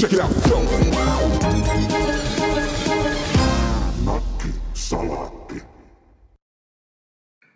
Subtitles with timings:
[0.00, 0.30] Check it out.
[4.04, 5.62] Nakki salaatti.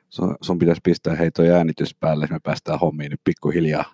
[0.09, 3.85] Sun, sun pitäisi pistää hei toi äänitys päälle, että me päästään hommiin nyt pikkuhiljaa.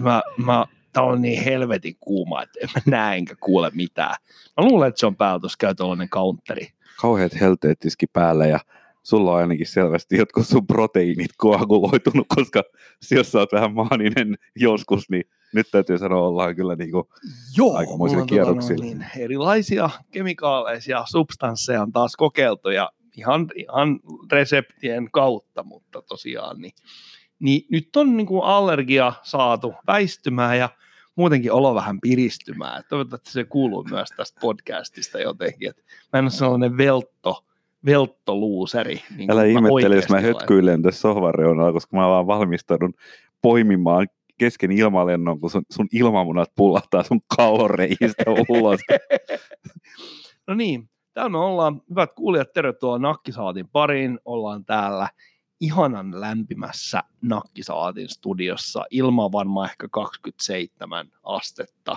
[0.00, 4.14] Mä, mä, tää on niin helvetin kuuma, että en mä näe enkä kuule mitään.
[4.56, 6.68] Mä luulen, että se on päällä, tuossa käy tuollainen counteri.
[7.00, 8.60] Kauheat helteet tiski päällä ja
[9.08, 12.62] sulla on ainakin selvästi jotkut sun proteiinit koaguloitunut, koska
[13.10, 15.24] jos sä oot vähän maaninen joskus, niin
[15.54, 17.04] nyt täytyy sanoa, ollaan kyllä niin kuin
[17.56, 18.84] Joo, Aikamoisilla on kierroksilla.
[18.84, 24.00] niin, erilaisia kemikaaleisia substansseja on taas kokeiltu ja ihan, ihan
[24.32, 26.72] reseptien kautta, mutta tosiaan niin,
[27.38, 30.68] niin nyt on niin kuin allergia saatu väistymään ja
[31.16, 32.82] muutenkin olo vähän piristymään.
[32.88, 35.82] Toivottavasti se kuuluu myös tästä podcastista jotenkin, että
[36.12, 37.44] mä en ole sellainen veltto,
[37.84, 39.02] velttoluuseri.
[39.16, 42.94] Niin Älä ihmettele, jos mä hötkyilen tässä sohvan reunalla, koska mä vaan valmistaudun
[43.42, 44.06] poimimaan
[44.38, 48.80] kesken ilmalennon, kun sun, sun ilmamunat pullahtaa sun kauloreijistä ulos.
[50.46, 54.18] No niin, täällä me ollaan, hyvät kuulijat, tervetuloa Nakkisaatin pariin.
[54.24, 55.08] Ollaan täällä
[55.60, 58.84] ihanan lämpimässä Nakkisaatin studiossa.
[58.90, 61.96] Ilma varmaan ehkä 27 astetta.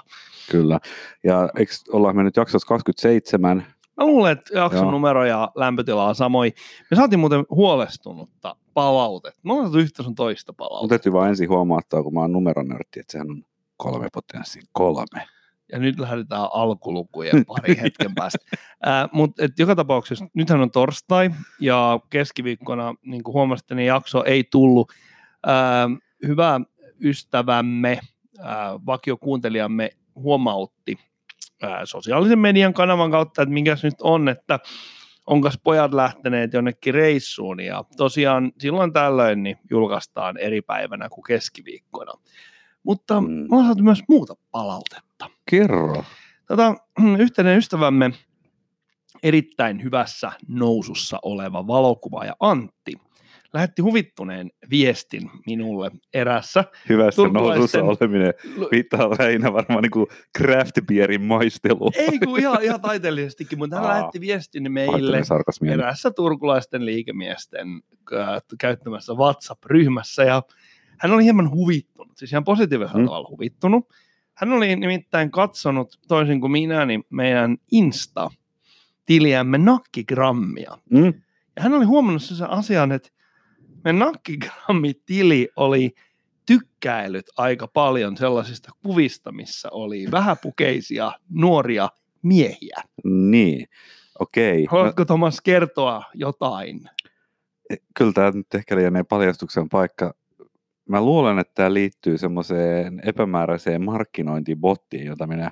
[0.52, 0.80] Kyllä.
[1.24, 3.66] Ja eikö ollaan me nyt jaksossa 27?
[4.02, 4.92] Mä luulen, että jakson Joo.
[4.92, 6.54] numero ja lämpötila on samoin.
[6.92, 9.40] Me saatiin muuten huolestunutta palautetta.
[9.44, 10.90] Me ollaan saatu yhtä sun toista Mun palautetta.
[10.90, 13.44] täytyy vaan ensin huomauttaa, kun mä oon numeronörtti, että sehän on
[13.78, 15.28] kolme potenssiin kolme.
[15.72, 18.40] Ja nyt lähdetään alkulukujen pari hetken päästä.
[18.88, 24.44] Äh, Mutta joka tapauksessa, nythän on torstai ja keskiviikkona, niin kuin huomasitte, niin jakso ei
[24.52, 24.92] tullut.
[25.48, 26.62] Äh, hyvä
[27.04, 28.00] ystävämme,
[28.40, 28.46] äh,
[28.86, 30.98] vakiokuuntelijamme huomautti
[31.64, 34.60] äh, sosiaalisen median kanavan kautta, että mikäs nyt on, että
[35.28, 42.12] onkas pojat lähteneet jonnekin reissuun ja tosiaan silloin tällöin niin julkaistaan eri päivänä kuin keskiviikkona.
[42.84, 43.48] Mutta mm.
[43.52, 45.30] on saatu myös muuta palautetta.
[45.46, 46.04] Kerro.
[46.48, 46.76] Tota,
[47.20, 48.12] yhteinen ystävämme,
[49.24, 52.94] erittäin hyvässä nousussa oleva valokuvaaja Antti,
[53.54, 56.64] lähetti huvittuneen viestin minulle erässä.
[56.90, 58.34] Hyvässä Turkulaisten- nousussa oleminen
[58.72, 60.08] viittaa lähinnä varmaan niin
[60.38, 61.92] craft beerin maistelu.
[61.96, 63.92] Ei kun ihan, ihan taiteellisestikin, mutta hän Aa.
[63.92, 65.22] lähetti viestin meille
[65.74, 67.68] erässä turkulaisten liikemiesten
[68.14, 70.44] äh, käyttämässä WhatsApp-ryhmässä ja
[71.00, 73.06] hän oli hieman huvittunut, siis ihan positiivisella Mm.
[73.06, 73.88] tavalla huvittunut.
[74.34, 80.78] Hän oli nimittäin katsonut, toisin kuin minä, niin meidän Insta-tiliämme nakkigrammia.
[80.90, 81.06] Mm?
[81.56, 83.10] Ja hän oli huomannut sen asian, että
[83.84, 85.92] meidän nakkigrammitili oli
[86.46, 91.90] tykkäilyt aika paljon sellaisista kuvista, missä oli vähäpukeisia nuoria
[92.22, 92.84] miehiä.
[93.04, 93.68] Niin,
[94.20, 94.64] okei.
[94.64, 96.82] No, Haluatko Thomas kertoa jotain?
[97.98, 100.14] kyllä tämä nyt ehkä lienee paljastuksen paikka.
[100.90, 105.52] Mä luulen, että tämä liittyy semmoiseen epämääräiseen markkinointibottiin, jota minä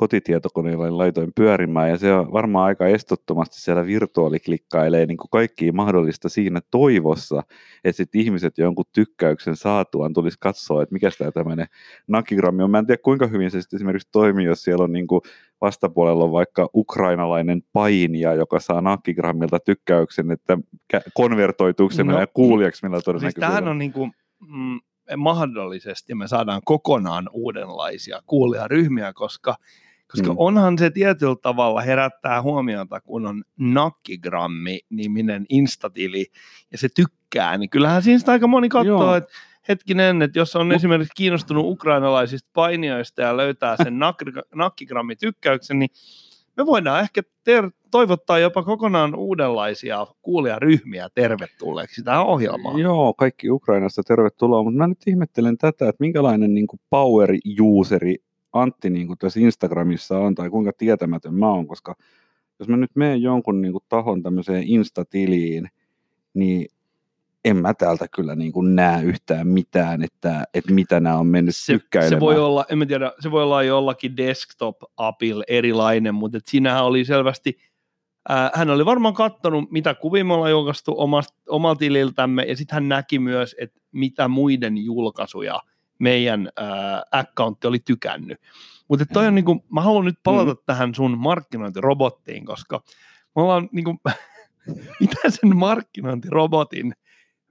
[0.00, 6.28] kotitietokoneella laitoin pyörimään, ja se on varmaan aika estottomasti siellä virtuaaliklikkailee niin kuin kaikkia mahdollista
[6.28, 7.42] siinä toivossa,
[7.84, 11.66] että sit ihmiset jonkun tykkäyksen saatuaan tulisi katsoa, että mikä tämä tämmöinen
[12.08, 12.70] nakigrammi on.
[12.70, 15.20] Mä en tiedä, kuinka hyvin se sitten esimerkiksi toimii, jos siellä on niin kuin
[15.60, 20.58] vastapuolella on vaikka ukrainalainen painija, joka saa nakigrammilta tykkäyksen, että
[21.14, 24.12] konvertoituuko se No, no, kuulijaksi, millä Siis todennäköisesti tämähän on niin kuin,
[24.48, 24.80] mm,
[25.16, 29.56] mahdollisesti me saadaan kokonaan uudenlaisia kuulijaryhmiä, koska,
[30.10, 30.34] koska Mm.
[30.38, 36.26] onhan se tietyllä tavalla herättää huomiota, kun on Nakkigrammi-niminen instatili
[36.72, 39.30] ja se tykkää, niin kyllähän siinä sitä aika moni katsoo, että
[39.68, 45.90] hetkinen, että jos on Mut- esimerkiksi kiinnostunut ukrainalaisista painijoista ja löytää sen nak- Nakkigrammi-tykkäyksen, niin
[46.56, 52.78] me voidaan ehkä ter- toivottaa jopa kokonaan uudenlaisia kuulijaryhmiä tervetulleeksi tähän ohjelmaan.
[52.78, 58.16] Joo, kaikki Ukrainasta tervetuloa, mutta mä nyt ihmettelen tätä, että minkälainen niin kuin power-useri
[58.52, 61.94] Antti niin kuin tässä Instagramissa on, tai kuinka tietämätön mä oon, koska
[62.58, 65.68] jos mä nyt menen jonkun niin kuin tahon tämmöiseen Insta-tiliin,
[66.34, 66.66] niin
[67.44, 71.56] en mä täältä kyllä niin kuin näe yhtään mitään, että, että mitä nämä on mennyt
[71.56, 71.78] se,
[72.08, 76.84] se voi olla, en mä tiedä, se voi olla jollakin desktop-apilla erilainen, mutta et siinähän
[76.84, 77.58] oli selvästi,
[78.28, 82.74] ää, hän oli varmaan katsonut, mitä kuvia me ollaan julkaistu omasta, omalta tililtämme, ja sitten
[82.74, 85.60] hän näki myös, että mitä muiden julkaisuja
[86.00, 88.38] meidän ää, accountti oli tykännyt.
[88.88, 90.60] Mutta toi on niinku, mä haluan nyt palata mm.
[90.66, 92.82] tähän sun markkinointirobottiin, koska
[93.36, 93.96] me ollaan niinku,
[95.00, 96.92] mitä sen markkinointirobotin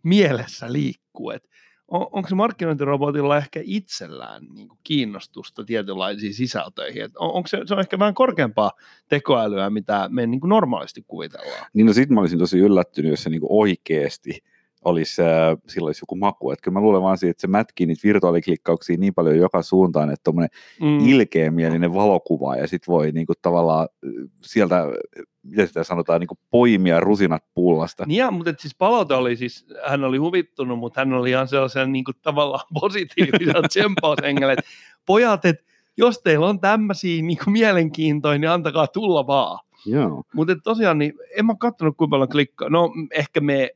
[0.04, 1.50] mielessä liikkuu, että
[1.88, 7.04] on, onko se markkinointirobotilla ehkä itsellään niin kuin kiinnostusta tietynlaisiin sisältöihin?
[7.04, 8.72] Et on, onko se, se on ehkä vähän korkeampaa
[9.08, 11.66] tekoälyä, mitä me niin kuin normaalisti kuvitellaan.
[11.74, 14.44] Niin no sit mä olisin tosi yllättynyt, jos se niinku oikeesti
[14.86, 16.52] olisi, äh, sillä olisi joku maku.
[16.52, 20.10] Että kyllä mä luulen vaan siitä, että se mätkii niitä virtuaaliklikkauksia niin paljon joka suuntaan,
[20.10, 20.50] että tuommoinen
[20.82, 21.08] mm.
[21.08, 24.12] ilkeämielinen valokuva ja sitten voi niinku tavallaan äh,
[24.42, 24.86] sieltä,
[25.44, 28.04] miten sitä sanotaan, niinku poimia rusinat pullasta.
[28.06, 31.92] Niin ja, mutta siis palaute oli siis, hän oli huvittunut, mutta hän oli ihan sellaisen
[31.92, 34.66] niinku tavallaan positiivisen tsempaushengellä, että
[35.06, 35.64] pojat, että
[35.98, 39.60] jos teillä on tämmöisiä niinku mielenkiintoja, niin antakaa tulla vaan.
[39.86, 40.24] Joo.
[40.34, 42.70] Mutta tosiaan, niin en mä katsonut kuinka paljon klikkaa.
[42.70, 43.70] No ehkä me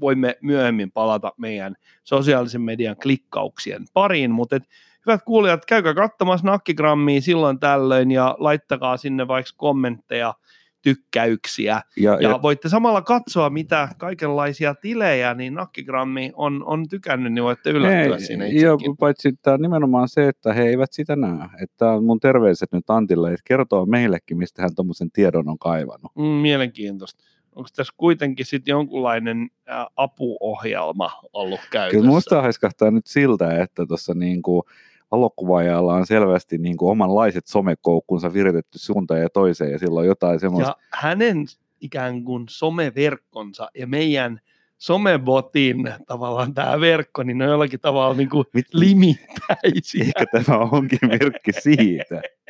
[0.00, 4.62] voimme myöhemmin palata meidän sosiaalisen median klikkauksien pariin, mutta et,
[5.06, 10.34] hyvät kuulijat, käykää katsomassa nakkigrammia silloin tällöin ja laittakaa sinne vaikka kommentteja,
[10.82, 11.80] tykkäyksiä.
[11.96, 17.44] Ja, ja, ja voitte samalla katsoa, mitä kaikenlaisia tilejä niin Nakkigrammi on, on tykännyt, niin
[17.44, 18.64] voitte yllättyä siinä itsekin.
[18.64, 21.48] Ja paitsi tämä nimenomaan se, että he eivät sitä näe.
[21.62, 26.12] Että mun terveiset nyt Antille, että kertoo meillekin, mistä hän tuommoisen tiedon on kaivannut.
[26.16, 27.24] Mm, mielenkiintoista
[27.56, 29.48] onko tässä kuitenkin sitten jonkunlainen
[29.96, 32.00] apuohjelma ollut käytössä?
[32.00, 34.64] Kyllä musta haiskahtaa nyt siltä, että tuossa niinku
[35.10, 40.68] valokuvaajalla on selvästi niinku omanlaiset somekoukkunsa viritetty suuntaan ja toiseen ja silloin jotain semmoista.
[40.68, 41.46] Ja hänen
[41.80, 44.40] ikään kuin someverkkonsa ja meidän
[44.78, 48.66] somebotin tavallaan tämä verkko, niin ne on jollakin tavalla niin kuin Mit?
[48.72, 50.04] limittäisiä.
[50.04, 52.22] Ehkä tämä onkin merkki siitä.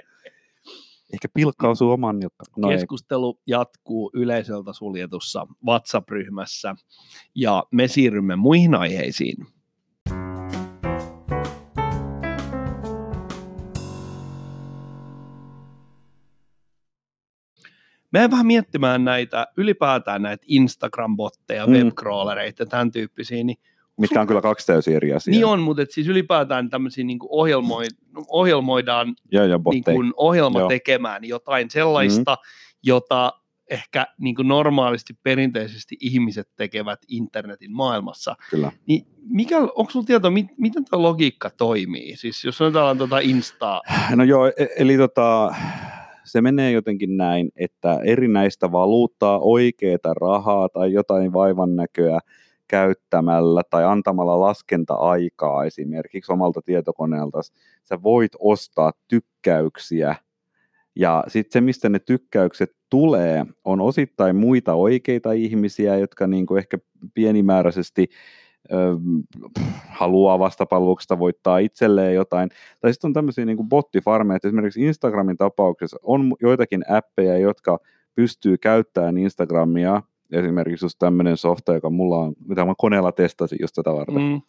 [1.12, 2.53] Ehkä pilkka osuu oman nilkkaan.
[2.56, 3.43] No Keskustelu ei.
[3.47, 6.75] jatkuu yleisöltä suljetussa WhatsApp-ryhmässä
[7.35, 9.47] ja me siirrymme muihin aiheisiin.
[18.12, 21.73] Mä vähän miettimään näitä, ylipäätään näitä Instagram-botteja, mm.
[21.73, 23.59] webcrawlereita ja tämän tyyppisiä, niin
[23.96, 25.32] mitkä on kyllä kaksi täysin eri asiaa.
[25.32, 27.84] Niin on, mutta et siis ylipäätään tämmöisiä niin ohjelmoi,
[28.28, 30.69] ohjelmoidaan ja, ja niin kuin ohjelma Joo.
[30.69, 32.78] tekemään jotain sellaista, mm-hmm.
[32.82, 33.32] jota
[33.70, 38.37] ehkä niin kuin normaalisti perinteisesti ihmiset tekevät internetin maailmassa.
[38.50, 38.72] Kyllä.
[38.87, 42.16] Niin mikä, onko sinulla tietoa, mit, miten tuo logiikka toimii?
[42.16, 43.82] Siis jos sanotaan tuota Instaa.
[44.16, 45.54] No joo, e- eli tota,
[46.25, 52.19] se menee jotenkin näin, että erinäistä valuuttaa, oikeaa rahaa tai jotain vaivan näköä
[52.68, 57.40] käyttämällä tai antamalla laskenta-aikaa esimerkiksi omalta tietokoneelta,
[57.82, 60.16] sä voit ostaa tykkäyksiä
[60.96, 66.78] ja sitten se, mistä ne tykkäykset tulee, on osittain muita oikeita ihmisiä, jotka niinku ehkä
[67.14, 68.08] pienimääräisesti
[69.88, 72.50] haluaa vastapalveluksesta voittaa itselleen jotain.
[72.80, 77.78] Tai sitten on tämmöisiä niinku bottifarmeja, että esimerkiksi Instagramin tapauksessa on joitakin appeja, jotka
[78.14, 80.02] pystyy käyttämään Instagramia
[80.32, 84.23] esimerkiksi just tämmöinen softa, joka mulla on, mitä mä koneella testasin just tätä varten.
[84.23, 84.40] Mm.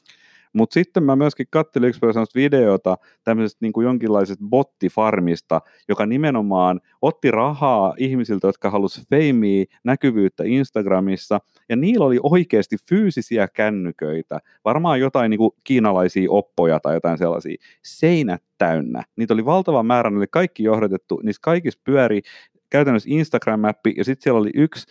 [0.54, 2.02] Mutta sitten mä myöskin katselin yksi
[2.36, 10.44] videota tämmöisestä niin kuin jonkinlaisesta bottifarmista, joka nimenomaan otti rahaa ihmisiltä, jotka halusivat feimiä, näkyvyyttä
[10.46, 11.40] Instagramissa,
[11.70, 17.56] ja niillä oli oikeasti fyysisiä kännyköitä, varmaan jotain niin kuin kiinalaisia oppoja tai jotain sellaisia,
[17.84, 19.04] seinät täynnä.
[19.16, 22.22] Niitä oli valtava määrä, ne oli kaikki johdatettu, niissä kaikissa pyöri
[22.70, 24.86] käytännössä Instagram-appi, ja sitten siellä oli yksi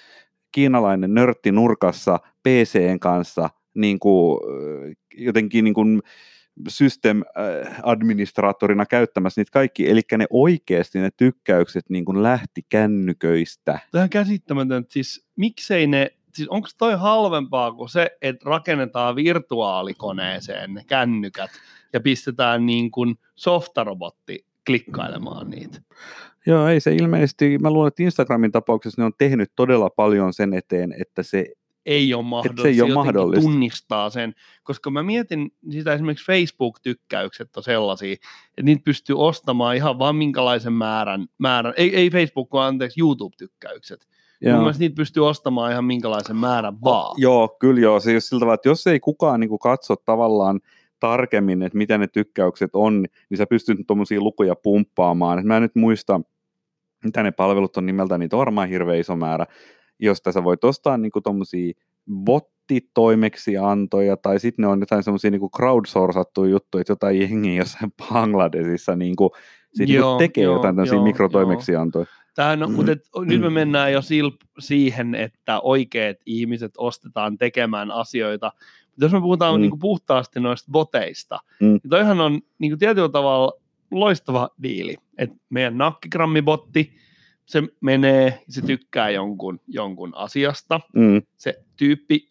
[0.53, 4.41] kiinalainen nörtti nurkassa PCn kanssa niin kuin,
[5.15, 6.03] jotenkin niin kuin
[6.69, 13.79] system-administraattorina käyttämässä niitä kaikki, eli ne oikeasti ne tykkäykset niin kuin lähti kännyköistä.
[14.47, 20.85] Tämä on siis miksei ne, siis onko toi halvempaa kuin se, että rakennetaan virtuaalikoneeseen ne
[20.87, 21.51] kännykät
[21.93, 25.81] ja pistetään niin kuin softarobotti klikkailemaan niitä.
[26.47, 30.55] Joo, ei se ilmeisesti, mä luulen, että Instagramin tapauksessa ne on tehnyt todella paljon sen
[30.55, 31.47] eteen, että se
[31.87, 33.43] ei ole mahdollista, se ei ole mahdollista.
[33.43, 39.99] tunnistaa sen, koska mä mietin sitä esimerkiksi Facebook-tykkäykset on sellaisia, että niitä pystyy ostamaan ihan
[39.99, 44.07] vaan minkälaisen määrän, määrän ei, ei Facebook, vaan anteeksi YouTube-tykkäykset.
[44.41, 44.61] Joo.
[44.61, 47.15] Mun niitä pystyy ostamaan ihan minkälaisen määrän vaan.
[47.19, 48.01] Joo, kyllä joo.
[48.01, 50.61] Se jos siltä tavalla, että jos ei kukaan niin katso tavallaan
[51.01, 55.39] tarkemmin, että mitä ne tykkäykset on, niin sä pystyt tuommoisia lukuja pumppaamaan.
[55.39, 56.21] Et mä en nyt muista,
[57.05, 59.47] mitä ne palvelut on nimeltä, niitä on varmaan hirveän iso määrä,
[59.99, 61.73] josta sä voit ostaa niinku tuommoisia
[62.25, 68.97] bottitoimeksiantoja, tai sitten ne on jotain semmoisia niinku crowdsourcattuja juttuja, että jotain jengiä jossain Bangladesissa
[68.97, 69.33] niinku,
[69.75, 72.07] sit joo, niinku tekee joo, jotain tämmöisiä mikrotoimeksiantoja.
[72.35, 77.91] Tähän on, mutta et, nyt me mennään jo sil, siihen, että oikeat ihmiset ostetaan tekemään
[77.91, 78.53] asioita.
[79.01, 79.61] Jos me puhutaan mm.
[79.61, 81.67] niin kuin puhtaasti noista boteista, mm.
[81.67, 83.53] niin toihan on niin kuin tietyllä tavalla
[83.91, 84.97] loistava diili.
[85.19, 86.97] että meidän nakkigrammibotti,
[87.47, 90.81] se menee, se tykkää jonkun, jonkun asiasta.
[90.95, 91.23] Mm.
[91.37, 92.29] Se tyyppi,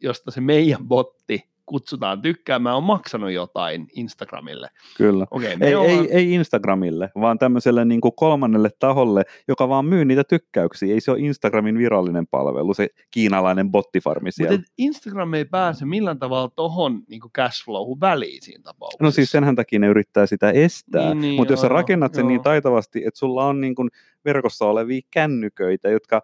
[0.00, 4.68] josta se meidän botti kutsutaan tykkäämään, on maksanut jotain Instagramille.
[4.96, 5.26] Kyllä.
[5.30, 5.98] Okei, me Ei, ollaan...
[5.98, 10.94] ei, ei Instagramille, vaan tämmöiselle niin kuin kolmannelle taholle, joka vaan myy niitä tykkäyksiä.
[10.94, 14.56] Ei se ole Instagramin virallinen palvelu, se kiinalainen bottifarmi siellä.
[14.56, 19.04] Mutta Instagram ei pääse millään tavalla tohon niin cashflowhun väliin siinä tapauksessa.
[19.04, 22.22] No siis senhän takia ne yrittää sitä estää, Niin, niin, mutta jos sä rakennat sen
[22.22, 22.28] joo.
[22.28, 23.88] niin taitavasti, että sulla on niin kuin
[24.24, 26.22] verkossa olevia kännyköitä, jotka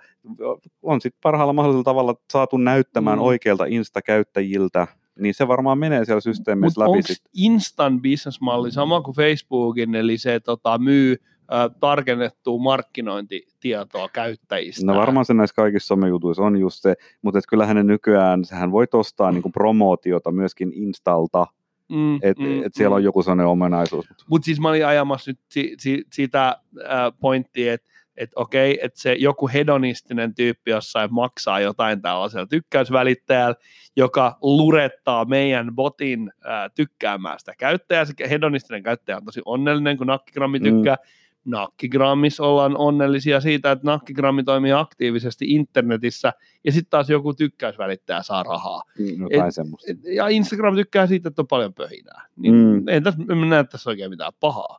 [0.82, 3.22] on sitten parhaalla mahdollisella tavalla saatu näyttämään mm.
[3.22, 4.86] oikeilta Insta-käyttäjiltä,
[5.18, 7.28] niin se varmaan menee siellä systeemissä Mutta läpi onko.
[7.35, 11.16] Instan business-malli sama kuin Facebookin, eli se tota, myy
[11.52, 14.87] äh, tarkennettua markkinointitietoa käyttäjistä?
[14.87, 18.73] No varmaan se näissä kaikissa somejutuissa on just se, mutta et kyllähän ne nykyään, sähän
[18.73, 21.46] voit ostaa niinku promootiota myöskin Instalta,
[21.88, 22.96] mm, että mm, et siellä mm.
[22.96, 24.06] on joku sellainen ominaisuus.
[24.30, 29.00] Mutta siis mä olin ajamassa nyt si, si, sitä äh, pointtia, että et okei, että
[29.00, 33.54] se joku hedonistinen tyyppi jossain maksaa jotain tällaisella tykkäysvälittäjällä,
[33.96, 38.04] joka lurettaa meidän botin äh, tykkäämään sitä käyttäjää.
[38.04, 40.64] Se hedonistinen käyttäjä on tosi onnellinen, kun Nakkigrammi Mm.
[40.64, 40.96] tykkää.
[41.44, 46.32] Nakkigrammissa ollaan onnellisia siitä, että Nakkigrammi toimii aktiivisesti internetissä,
[46.64, 48.82] ja sitten taas joku tykkäysvälittäjä saa rahaa.
[49.30, 49.92] Jotain semmoista.
[49.92, 52.26] Et- Ja Instagram tykkää siitä, että on paljon pöhinää.
[52.37, 52.61] Niin mm.
[52.61, 52.88] Mm.
[52.88, 54.78] en, tässä, en näe tässä oikein mitään pahaa.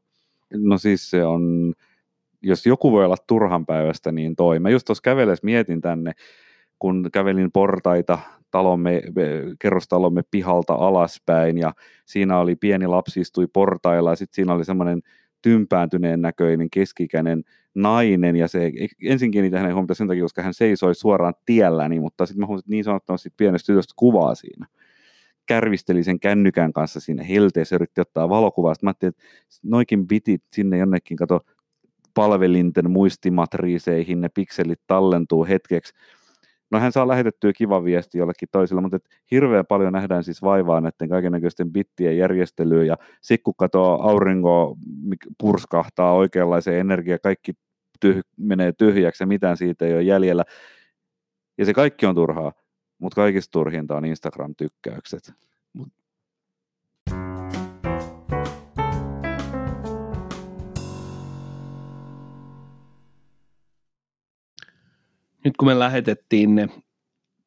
[0.55, 1.73] No siis se on,
[2.41, 4.59] jos joku voi olla turhan päivästä, niin toi.
[4.59, 6.11] Mä just tuossa kävelles mietin tänne,
[6.79, 8.19] kun kävelin portaita
[8.51, 9.01] talomme,
[9.59, 11.73] kerrostalomme pihalta alaspäin ja
[12.05, 15.01] siinä oli pieni lapsi istui portailla ja sitten siinä oli semmoinen
[15.41, 17.43] tympääntyneen näköinen keskikäinen
[17.75, 18.71] nainen ja se
[19.03, 22.69] ensin kiinnitin hänen huomiota sen takia, koska hän seisoi suoraan tielläni, mutta sitten mä huomasin,
[22.71, 24.67] niin sanottavasti pienestä tytöstä kuvaa siinä.
[25.45, 28.73] Kärvisteli sen kännykän kanssa siinä helteessä, yritti ottaa valokuvaa.
[28.73, 29.23] Sitten mä ajattelin, että
[29.63, 31.41] noikin bitit sinne jonnekin, kato,
[32.17, 35.93] palvelinten muistimatriiseihin, ne pikselit tallentuu hetkeksi.
[36.71, 38.97] No hän saa lähetettyä kiva viesti jollekin toiselle, mutta
[39.31, 43.69] hirveän paljon nähdään siis vaivaa näiden kaikennäköisten bittien järjestelyyn ja sitten kun
[43.99, 44.77] aurinko
[45.39, 47.51] purskahtaa oikeanlaiseen energiaan, kaikki
[48.05, 50.43] tyh- menee tyhjäksi ja mitään siitä ei ole jäljellä.
[51.57, 52.51] Ja se kaikki on turhaa,
[52.99, 55.46] mutta kaikista turhinta on Instagram-tykkäykset.
[65.47, 66.69] Nyt kun me lähetettiin ne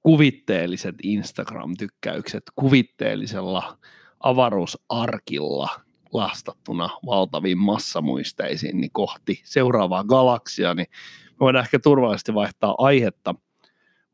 [0.02, 3.78] kuvitteelliset Instagram-tykkäykset kuvitteellisella
[4.20, 5.68] avaruusarkilla
[6.12, 10.86] lastattuna valtaviin massamuisteisiin niin kohti seuraavaa galaksia, niin
[11.30, 13.34] me voidaan ehkä turvallisesti vaihtaa aihetta.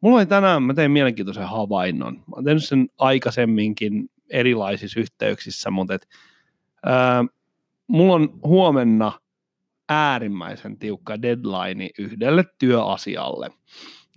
[0.00, 2.14] Mulla oli tänään, mä tein mielenkiintoisen havainnon.
[2.14, 6.08] Mä oon sen aikaisemminkin erilaisissa yhteyksissä, mutta et,
[6.86, 7.24] ää,
[7.86, 9.12] mulla on huomenna
[9.88, 13.50] äärimmäisen tiukka deadline yhdelle työasialle.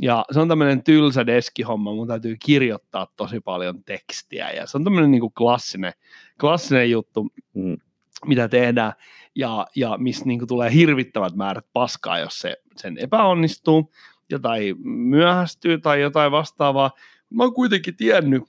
[0.01, 4.83] Ja se on tämmöinen tylsä deskihomma, mun täytyy kirjoittaa tosi paljon tekstiä ja se on
[4.83, 5.93] tämmöinen niin klassinen,
[6.39, 7.77] klassinen juttu, Mm.
[8.25, 8.93] mitä tehdään
[9.35, 13.93] ja, ja missä niin tulee hirvittävät määrät paskaa, jos se sen epäonnistuu
[14.29, 16.91] ja tai myöhästyy tai jotain vastaavaa.
[17.29, 18.43] Mä oon kuitenkin tiennyt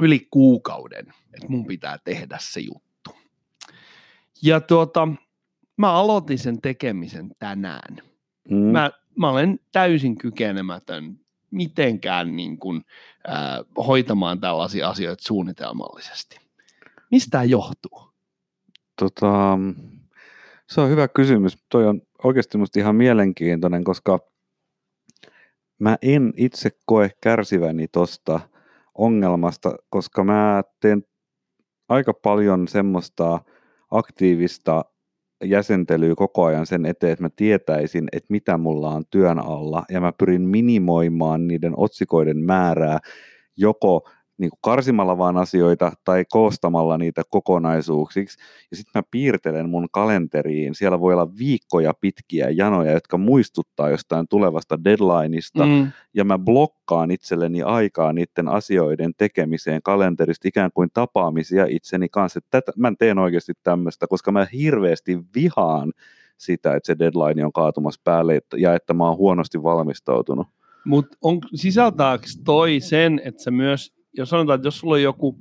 [0.00, 3.10] yli kuukauden, että mun pitää tehdä se juttu.
[4.42, 5.08] Ja tuota,
[5.80, 7.96] mä aloitin sen tekemisen tänään.
[8.50, 8.56] Mm.
[8.56, 11.20] Mä, mä olen täysin kykenemätön
[11.50, 12.82] mitenkään niin kuin,
[13.28, 16.36] äh, hoitamaan tällaisia asioita suunnitelmallisesti.
[17.10, 18.10] Mistä tämä johtuu?
[18.98, 19.58] Tota,
[20.66, 21.58] se on hyvä kysymys.
[21.68, 24.18] Toi on oikeasti musta ihan mielenkiintoinen, koska
[25.78, 28.40] mä en itse koe kärsiväni tosta
[28.94, 31.04] ongelmasta, koska mä teen
[31.88, 33.40] aika paljon semmoista
[33.90, 34.84] aktiivista
[35.44, 40.00] jäsentelyä koko ajan sen eteen, että mä tietäisin, että mitä mulla on työn alla, ja
[40.00, 42.98] mä pyrin minimoimaan niiden otsikoiden määrää
[43.56, 44.08] joko
[44.40, 48.38] niin kuin karsimalla vaan asioita tai koostamalla niitä kokonaisuuksiksi.
[48.70, 50.74] Ja sitten mä piirtelen mun kalenteriin.
[50.74, 55.66] Siellä voi olla viikkoja pitkiä janoja, jotka muistuttaa jostain tulevasta deadlineista.
[55.66, 55.92] Mm.
[56.14, 62.40] Ja mä blokkaan itselleni aikaa niiden asioiden tekemiseen kalenterista ikään kuin tapaamisia itseni kanssa.
[62.50, 65.92] Tätä, mä teen oikeasti tämmöistä, koska mä hirveästi vihaan
[66.36, 70.46] sitä, että se deadline on kaatumassa päälle ja että mä oon huonosti valmistautunut.
[70.84, 71.16] Mutta
[71.54, 75.38] sisältääkö toi sen, että se myös, jos sanotaan, että jos sulla on joku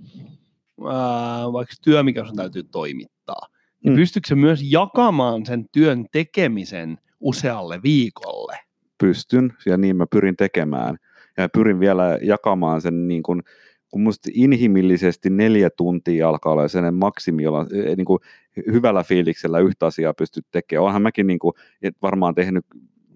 [0.88, 3.48] ää, vaikka työ, mikä sun täytyy toimittaa,
[3.84, 3.96] niin Mm.
[3.96, 8.58] pystyykö se myös jakamaan sen työn tekemisen usealle viikolle?
[8.98, 10.98] pystyn ja niin mä pyrin tekemään.
[11.38, 13.42] Ja pyrin vielä jakamaan sen niin kuin,
[13.92, 18.20] kun musta inhimillisesti neljä tuntia alkaa olla sellainen maksimi, jolla eh, niin kuin
[18.72, 20.86] hyvällä fiiliksellä yhtä asiaa pystyt tekemään.
[20.86, 22.66] Onhan mäkin niin kuin, et varmaan tehnyt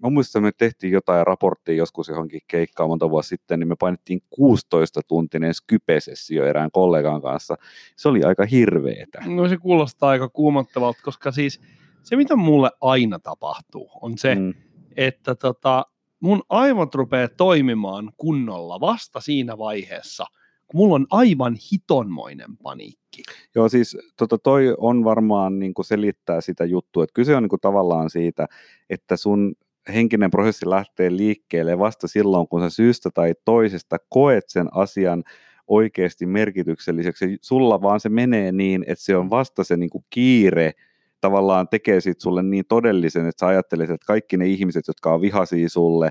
[0.04, 3.76] mä muistan, että me tehtiin jotain raporttia joskus johonkin keikkaan monta vuotta sitten, niin me
[3.78, 7.56] painettiin 16 tuntinen skypesessio erään kollegan kanssa.
[7.96, 9.22] Se oli aika hirveetä.
[9.26, 11.60] No se kuulostaa aika kuumottavalta, koska siis
[12.02, 14.54] se, mitä mulle aina tapahtuu, on se, mm.
[14.96, 15.86] että tota,
[16.20, 20.24] mun aivot rupeaa toimimaan kunnolla vasta siinä vaiheessa,
[20.66, 23.22] kun mulla on aivan hitonmoinen paniikki.
[23.54, 27.50] Joo, siis tota, toi on varmaan niin kuin selittää sitä juttua, että kyse on niin
[27.50, 28.46] kuin tavallaan siitä,
[28.90, 29.54] että sun
[29.94, 35.24] henkinen prosessi lähtee liikkeelle vasta silloin, kun sä syystä tai toisesta koet sen asian
[35.66, 37.38] oikeasti merkitykselliseksi.
[37.42, 40.72] Sulla vaan se menee niin, että se on vasta se niin kuin kiire,
[41.20, 45.20] tavallaan tekee siitä sulle niin todellisen, että sä ajattelet, että kaikki ne ihmiset, jotka on
[45.20, 46.10] vihaisia sulle,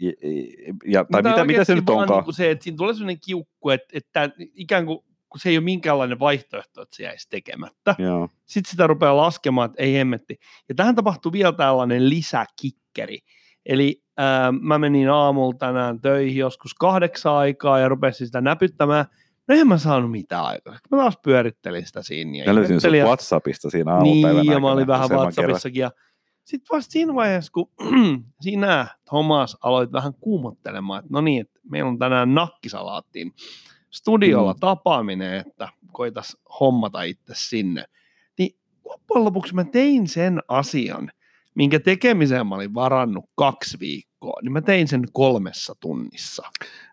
[0.00, 0.12] ja,
[0.84, 2.24] ja, tai mitä, mitä se nyt onkaan?
[2.24, 4.98] Niin se, että siinä tulee sellainen kiukku, että, että ikään kuin
[5.34, 7.94] kun se ei ole minkäänlainen vaihtoehto, että se jäisi tekemättä.
[7.98, 8.28] Joo.
[8.44, 10.36] Sitten sitä rupeaa laskemaan, että ei hemmetti.
[10.68, 13.18] Ja tähän tapahtuu vielä tällainen lisäkikkeri.
[13.66, 19.04] Eli ää, mä menin aamulla tänään töihin joskus kahdeksan aikaa ja rupesin sitä näpyttämään.
[19.48, 20.78] No en mä saanut mitään aikaa.
[20.90, 22.44] Mä taas pyörittelin sitä siinä.
[22.44, 23.04] Ja löysin sun ja...
[23.04, 24.42] WhatsAppista siinä aamupäivänä.
[24.42, 25.80] Niin, ja mä olin vähän WhatsAppissakin.
[25.80, 25.90] Ja
[26.44, 27.70] sitten vasta siinä vaiheessa, kun
[28.44, 33.32] sinä, Thomas, aloit vähän kuumottelemaan, että no niin, että meillä on tänään nakkisalaattiin
[33.94, 34.60] studiolla mm.
[34.60, 37.84] tapaaminen, että koitas hommata itse sinne.
[38.38, 41.10] Niin loppujen lopuksi mä tein sen asian,
[41.54, 46.42] minkä tekemiseen mä olin varannut kaksi viikkoa, niin mä tein sen kolmessa tunnissa.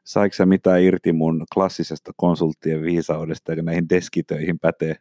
[0.04, 4.96] Saiko sä mitään irti mun klassisesta konsulttien viisaudesta, joka näihin deskitöihin pätee?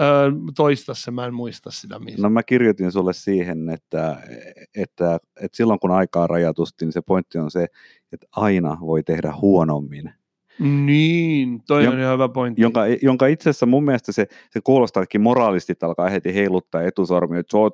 [0.00, 2.22] Öö, toista se, mä en muista sitä missä.
[2.22, 4.22] No mä kirjoitin sulle siihen, että,
[4.76, 7.66] että, että silloin kun aikaa rajatusti, niin se pointti on se,
[8.12, 10.12] että aina voi tehdä huonommin
[10.58, 12.62] niin, toi on hyvä pointti.
[12.62, 17.40] Jonka, jonka itse asiassa mun mielestä se, se kuulostaakin moraalisti, että alkaa heti heiluttaa etusormia,
[17.40, 17.70] että joo.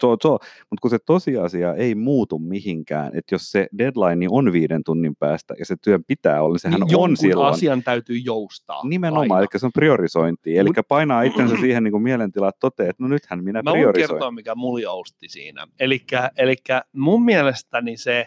[0.71, 5.55] mutta kun se tosiasia ei muutu mihinkään, että jos se deadline on viiden tunnin päästä
[5.59, 7.55] ja se työn pitää olla, niin sehän niin on silloin.
[7.55, 8.89] asian täytyy joustaa.
[8.89, 9.39] Nimenomaan, aina.
[9.39, 10.89] eli se on priorisointi, eli Mut...
[10.89, 14.05] painaa itsensä siihen niin mielentilaan, että toteaa, että no nythän minä Mä priorisoin.
[14.05, 15.67] Mä voin kertoa, mikä mulla jousti siinä.
[15.81, 16.57] Eli
[16.93, 18.27] mun mielestäni se,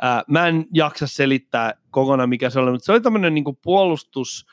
[0.00, 4.46] Ää, mä en jaksa selittää kokonaan, mikä se oli, mutta se oli tämmöinen niin puolustus,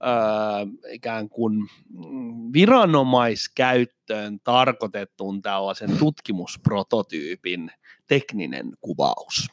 [0.00, 7.70] ää, ikään kuin mm, viranomaiskäyttöön tarkoitetun tällaisen tutkimusprototyypin
[8.06, 9.48] tekninen kuvaus.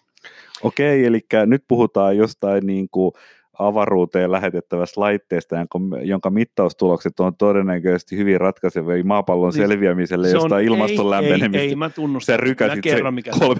[0.64, 3.12] Okei, eli nyt puhutaan jostain niin kuin
[3.60, 5.56] avaruuteen lähetettävästä laitteesta,
[6.04, 11.58] jonka, mittaustulokset on todennäköisesti hyvin ratkaisevia maapallon niin, selviämiselle se jostain ilmaston lämpenemistä.
[11.58, 12.40] Ei, ei, mä tunnustan.
[12.58, 13.58] Sä mä kerron, mikä se on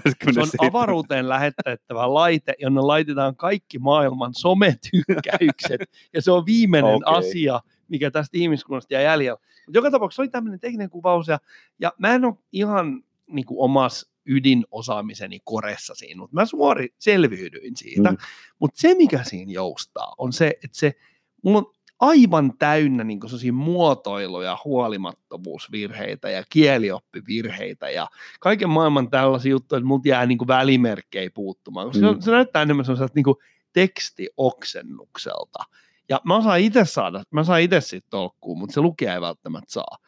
[0.58, 5.80] avaruuteen lähetettävä laite, jonne laitetaan kaikki maailman sometykkäykset,
[6.14, 7.18] ja se on viimeinen okay.
[7.18, 9.40] asia, mikä tästä ihmiskunnasta jää jäljellä.
[9.68, 11.38] Joka tapauksessa oli tämmöinen tekninen kuvaus, ja,
[11.78, 17.76] ja mä en ole ihan niin kuin omassa ydinosaamiseni koressa siinä, mutta mä suori selviydyin
[17.76, 18.10] siitä.
[18.10, 18.16] Mm.
[18.58, 20.94] Mutta se, mikä siinä joustaa, on se, että se,
[21.42, 23.20] mulla on aivan täynnä niin
[23.52, 28.08] muotoiluja, huolimattomuusvirheitä ja kielioppivirheita ja
[28.40, 32.20] kaiken maailman tällaisia juttuja, että multa jää niin välimerkkejä puuttumaan, koska mm.
[32.20, 33.36] se, se näyttää enemmän sellaiselta niin
[33.72, 35.64] tekstioksennukselta.
[36.08, 39.72] Ja mä saan itse saada, mä saan itse siitä tolkkuun, mutta se lukija ei välttämättä
[39.72, 39.98] saa.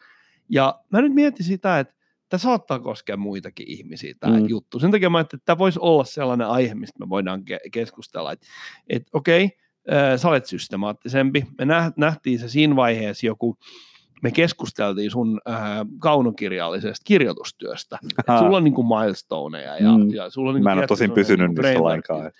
[0.49, 1.95] Ja mä nyt mietin sitä, että
[2.33, 4.49] tämä saattaa koskea muitakin ihmisiä tämä mm.
[4.49, 4.79] juttu.
[4.79, 8.31] Sen takia mä ajattelin, että tämä voisi olla sellainen aihe, mistä me voidaan ke- keskustella,
[8.31, 8.47] että,
[8.89, 11.45] että okei, okay, sä olet systemaattisempi.
[11.57, 11.65] Me
[11.97, 13.57] nähtiin se siinä vaiheessa joku,
[14.23, 15.57] me keskusteltiin sun äh,
[15.99, 17.99] kaunokirjallisesta kirjoitustyöstä.
[18.03, 19.77] Et sulla on niin kuin milestoneja.
[19.77, 20.09] Ja, mm.
[20.09, 22.31] ja sulla on niin Mä en ole tosin pysynyt niin niissä lainkaan.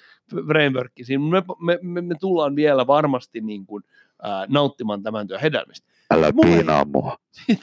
[0.48, 0.92] Framework.
[1.10, 3.84] Me, me, me, me, tullaan vielä varmasti niin kuin,
[4.26, 5.88] äh, nauttimaan tämän työn hedelmistä.
[6.12, 7.18] Älä piinaa mua.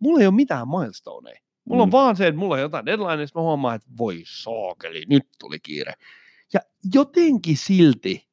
[0.00, 1.45] Mulla ei ole mitään milestoneja.
[1.68, 1.92] Mulla on mm.
[1.92, 5.58] vaan se, että mulla on jotain deadline, ja mä huomaan, että voi saakeli, nyt tuli
[5.60, 5.92] kiire.
[6.52, 6.60] Ja
[6.94, 8.26] jotenkin silti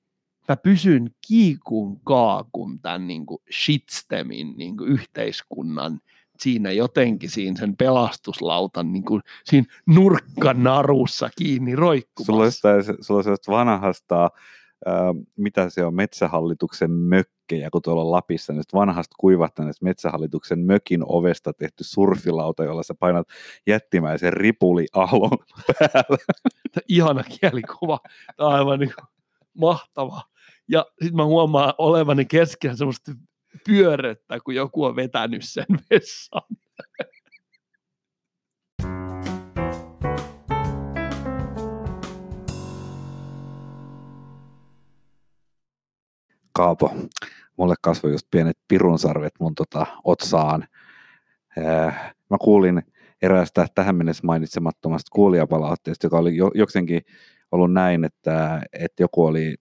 [0.47, 5.99] mä pysyn kiikun kaakun tämän niin kuin shitstemin niin kuin yhteiskunnan
[6.39, 12.69] siinä jotenkin siinä sen pelastuslautan niin kuin siinä nurkkanarussa kiinni roikkumassa.
[13.01, 14.29] Sulla on sellaista vanhasta
[15.35, 21.83] mitä se on, metsähallituksen mökkejä, kun tuolla Lapissa, niin vanhasta kuivahtaneesta metsähallituksen mökin ovesta tehty
[21.83, 23.27] surfilauta, jolla sä painat
[23.67, 25.37] jättimäisen ripuliahlon
[25.79, 26.17] päällä.
[26.87, 27.99] Ihana kielikuva.
[28.37, 28.93] Tämä on aivan niin
[29.53, 30.21] mahtava.
[30.67, 33.11] Ja sitten mä huomaan olevani keskellä semmoista
[33.65, 36.57] pyörettä, kun joku on vetänyt sen vessaan.
[46.53, 46.95] Kaapo,
[47.57, 50.67] mulle kasvoi just pienet pirunsarvet mun tota, otsaan.
[52.29, 52.83] Mä kuulin,
[53.21, 57.01] eräästä tähän mennessä mainitsemattomasta kuulijapalautteesta, joka oli jo, jokseenkin
[57.51, 59.55] ollut näin, että, että joku oli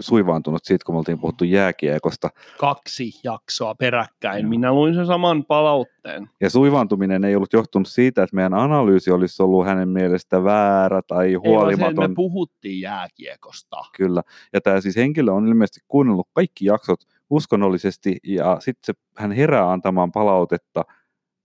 [0.00, 2.28] suivaantunut siitä, kun me oltiin puhuttu jääkiekosta.
[2.58, 4.48] Kaksi jaksoa peräkkäin.
[4.48, 6.30] Minä luin sen saman palautteen.
[6.40, 11.34] Ja suivaantuminen ei ollut johtunut siitä, että meidän analyysi olisi ollut hänen mielestä väärä tai
[11.34, 12.02] huolimaton.
[12.02, 13.76] Ei, me puhuttiin jääkiekosta.
[13.96, 14.22] Kyllä.
[14.52, 20.12] Ja tämä siis henkilö on ilmeisesti kuunnellut kaikki jaksot uskonnollisesti ja sitten hän herää antamaan
[20.12, 20.84] palautetta–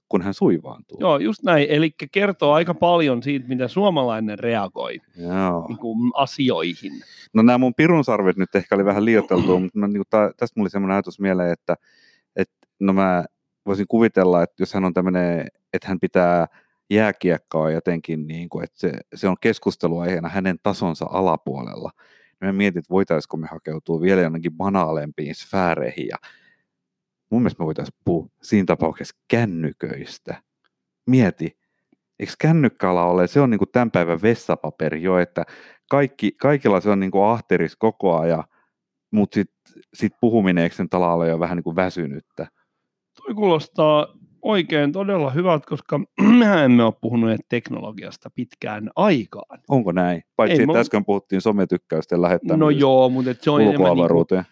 [0.09, 0.97] kun hän suivaantuu.
[1.01, 1.67] Joo, just näin.
[1.69, 5.65] Eli kertoo aika paljon siitä, miten suomalainen reagoi Joo.
[5.67, 6.93] Niin kuin asioihin.
[7.33, 10.65] No nämä mun pirunsarvet nyt ehkä oli vähän liioiteltu, mutta no, niin kuin tästä mulla
[10.65, 11.75] oli semmoinen ajatus mieleen, että,
[12.35, 13.23] että no mä
[13.65, 16.47] voisin kuvitella, että jos hän on tämmöinen, että hän pitää
[16.89, 21.91] jääkiekkoa jotenkin, niin kuin, että se, se on keskusteluaiheena hänen tasonsa alapuolella,
[22.41, 26.17] niin mä mietin, että voitaisiko me hakeutua vielä jonnekin banaalempiin sfääreihin ja
[27.29, 30.41] mun mielestä me voitaisiin puhua siinä tapauksessa kännyköistä.
[31.05, 31.57] Mieti,
[32.19, 35.45] eikö kännykkäala ole, se on niin kuin tämän päivän vessapaperi jo, että
[35.89, 38.43] kaikki, kaikilla se on niin kuin ahteris koko ajan,
[39.11, 42.47] mutta sitten sit puhuminen eikö sen talalle jo vähän niin kuin väsynyttä.
[43.23, 44.07] Toi kuulostaa
[44.41, 45.99] oikein todella hyvät, koska
[46.39, 49.59] mehän emme ole puhuneet teknologiasta pitkään aikaan.
[49.69, 50.21] Onko näin?
[50.35, 50.79] Paitsi, Ei, että mä...
[50.79, 54.43] äsken puhuttiin sometykkäysten lähettämisestä No joo, mutta se on enemmän niin kuin,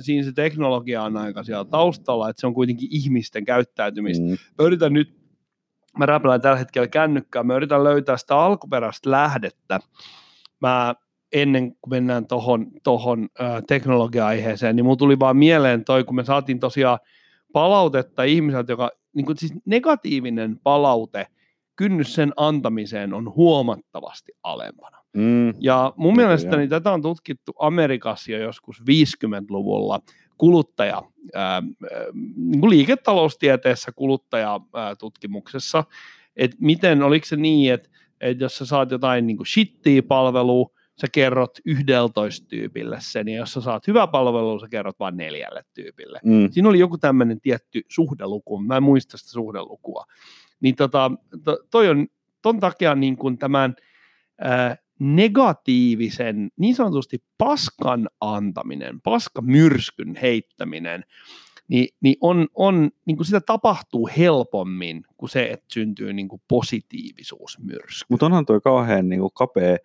[0.00, 4.24] siinä se teknologia on aika siellä taustalla, että se on kuitenkin ihmisten käyttäytymistä.
[4.24, 4.30] Mm.
[4.30, 5.16] Mä yritän nyt,
[5.98, 9.80] mä räplään tällä hetkellä kännykkää, mä yritän löytää sitä alkuperäistä lähdettä.
[10.60, 10.94] Mä
[11.32, 16.24] ennen kuin mennään tuohon tohon, äh, teknologia-aiheeseen, niin mulla tuli vaan mieleen toi, kun me
[16.24, 16.98] saatiin tosiaan
[17.52, 21.26] palautetta ihmiseltä, joka, niin kuin siis negatiivinen palaute,
[21.76, 25.01] kynnys sen antamiseen on huomattavasti alempana.
[25.16, 25.54] Mm.
[25.60, 30.00] Ja mun mielestäni tätä on tutkittu Amerikassa jo joskus 50-luvulla
[30.38, 31.02] kuluttaja,
[31.34, 31.62] ää,
[32.36, 35.84] niin kuin liiketaloustieteessä kuluttajatutkimuksessa,
[36.36, 37.88] että miten, oliko se niin, että,
[38.20, 40.70] että jos sä saat jotain niin shittiä palvelua,
[41.00, 45.64] sä kerrot 11 tyypille sen, ja jos sä saat hyvä palvelu, sä kerrot vain neljälle
[45.74, 46.20] tyypille.
[46.24, 46.48] Mm.
[46.50, 50.04] Siinä oli joku tämmöinen tietty suhdeluku, mä en muista sitä suhdelukua.
[50.60, 51.10] Niin tota,
[51.44, 52.06] to, toi on
[52.42, 53.74] ton takia niin kuin tämän
[54.40, 61.04] ää, negatiivisen, niin sanotusti paskan antaminen, paskamyrskyn heittäminen,
[61.68, 66.42] niin, niin, on, on, niin kuin sitä tapahtuu helpommin kuin se, että syntyy niin kuin
[66.48, 68.06] positiivisuusmyrsky.
[68.08, 69.76] Mutta onhan tuo kauhean niin kuin kapea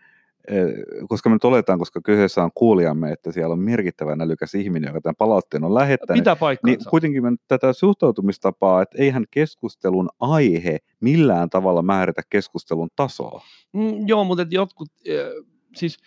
[1.10, 5.02] koska me nyt oletaan, koska kyseessä on kuulijamme, että siellä on merkittävän älykäs ihminen, joka
[5.02, 6.20] tämän palautteen on lähettänyt.
[6.22, 6.78] Mitä paikkaansa?
[6.78, 13.42] Niin kuitenkin me tätä suhtautumistapaa, että eihän keskustelun aihe millään tavalla määritä keskustelun tasoa.
[13.74, 15.98] Mm, joo, mutta jotkut, äh, siis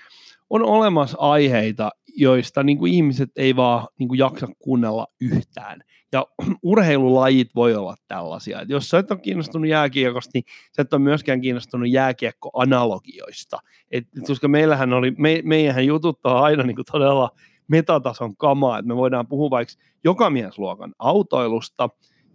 [0.51, 5.81] on olemassa aiheita, joista niin kuin ihmiset ei vaan niin kuin jaksa kuunnella yhtään.
[6.13, 6.27] Ja
[6.63, 8.61] urheilulajit voi olla tällaisia.
[8.61, 10.45] Et jos sä et ole kiinnostunut jääkiekosta, niin
[10.77, 13.59] sä et ole myöskään kiinnostunut jääkiekkoanalogioista.
[13.91, 17.31] Et, koska meillähän oli, me, meidän jutut on aina niin kuin todella
[17.69, 21.89] metatason kamaa, että me voidaan puhua vaikka jokamiesluokan autoilusta,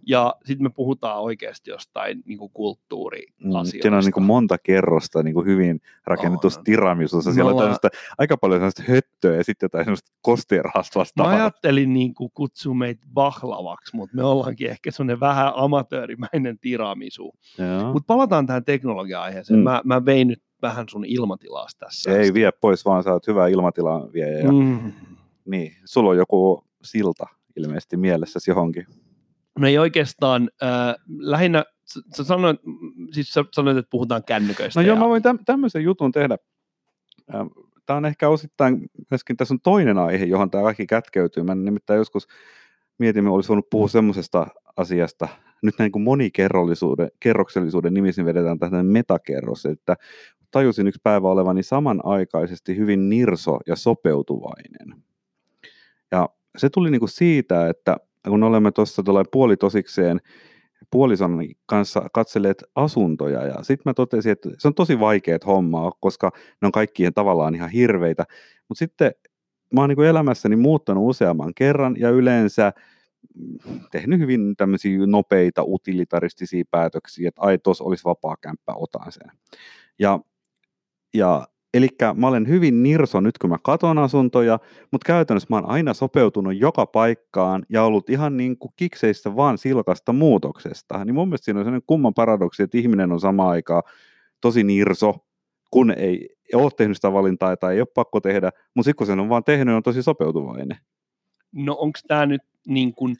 [0.06, 3.76] ja sitten me puhutaan oikeasti jostain niin kuin kulttuuriasioista.
[3.76, 7.32] Mm, siinä on niin kuin monta kerrosta niin kuin hyvin rakennetusta tiramisussa.
[7.32, 7.70] Siellä ollaan...
[7.70, 12.74] on aika paljon sellaista höttöä ja sitten jotain sellaista kosteerahasta Mä ajattelin niin kuin kutsua
[12.74, 17.34] meitä bahlavaksi, mutta me ollaankin ehkä sellainen vähän amatöörimäinen tiramisu.
[17.92, 19.60] Mutta palataan tähän teknologia-aiheeseen.
[19.60, 19.64] Mm.
[19.64, 22.18] Mä, mä vein nyt vähän sun ilmatilaa tässä.
[22.18, 24.38] Ei vie pois, vaan sä oot hyvä ilmatilan viejä.
[24.38, 24.52] Ja...
[24.52, 24.92] Mm.
[25.44, 28.86] Niin, sulla on joku silta ilmeisesti mielessäsi johonkin
[29.58, 31.64] no ei oikeastaan, äh, lähinnä,
[32.16, 32.60] sä sanoit,
[33.12, 34.80] siis sä sanoit, että puhutaan kännyköistä.
[34.80, 36.36] No joo, mä voin täm, tämmöisen jutun tehdä.
[37.86, 41.42] Tämä on ehkä osittain, myöskin tässä on toinen aihe, johon tämä kaikki kätkeytyy.
[41.42, 42.26] Mä nimittäin joskus
[42.98, 45.28] mietin, olisi voinut puhua semmoisesta asiasta,
[45.62, 49.96] nyt näin kuin monikerrollisuuden, kerroksellisuuden nimissä vedetään tähän metakerros, että
[50.50, 55.02] tajusin yksi päivä olevani samanaikaisesti hyvin nirso ja sopeutuvainen.
[56.12, 57.96] Ja se tuli niin kuin siitä, että
[58.30, 60.20] kun olemme tuossa puolitosikseen
[60.90, 66.30] puolison kanssa katselleet asuntoja ja sitten mä totesin, että se on tosi vaikeat hommaa, koska
[66.62, 68.24] ne on kaikkien tavallaan ihan hirveitä,
[68.68, 69.12] mutta sitten
[69.74, 72.72] mä oon niin elämässäni muuttanut useamman kerran ja yleensä
[73.90, 79.30] tehnyt hyvin tämmöisiä nopeita utilitaristisia päätöksiä, että ai tos olisi vapaa kämppä, otan sen.
[79.98, 80.20] Ja,
[81.14, 84.58] ja Eli mä olen hyvin nirso nyt, kun mä katon asuntoja,
[84.92, 89.58] mutta käytännössä mä oon aina sopeutunut joka paikkaan ja ollut ihan niin kuin kikseistä vaan
[89.58, 91.04] silkasta muutoksesta.
[91.04, 93.82] Niin mun mielestä siinä on sellainen kumman paradoksi, että ihminen on sama aikaa
[94.40, 95.14] tosi nirso,
[95.70, 99.20] kun ei ole tehnyt sitä valintaa tai ei ole pakko tehdä, mutta sitten kun sen
[99.20, 100.78] on vaan tehnyt, on tosi sopeutuvainen.
[101.52, 103.16] No onko tämä nyt niin kuin,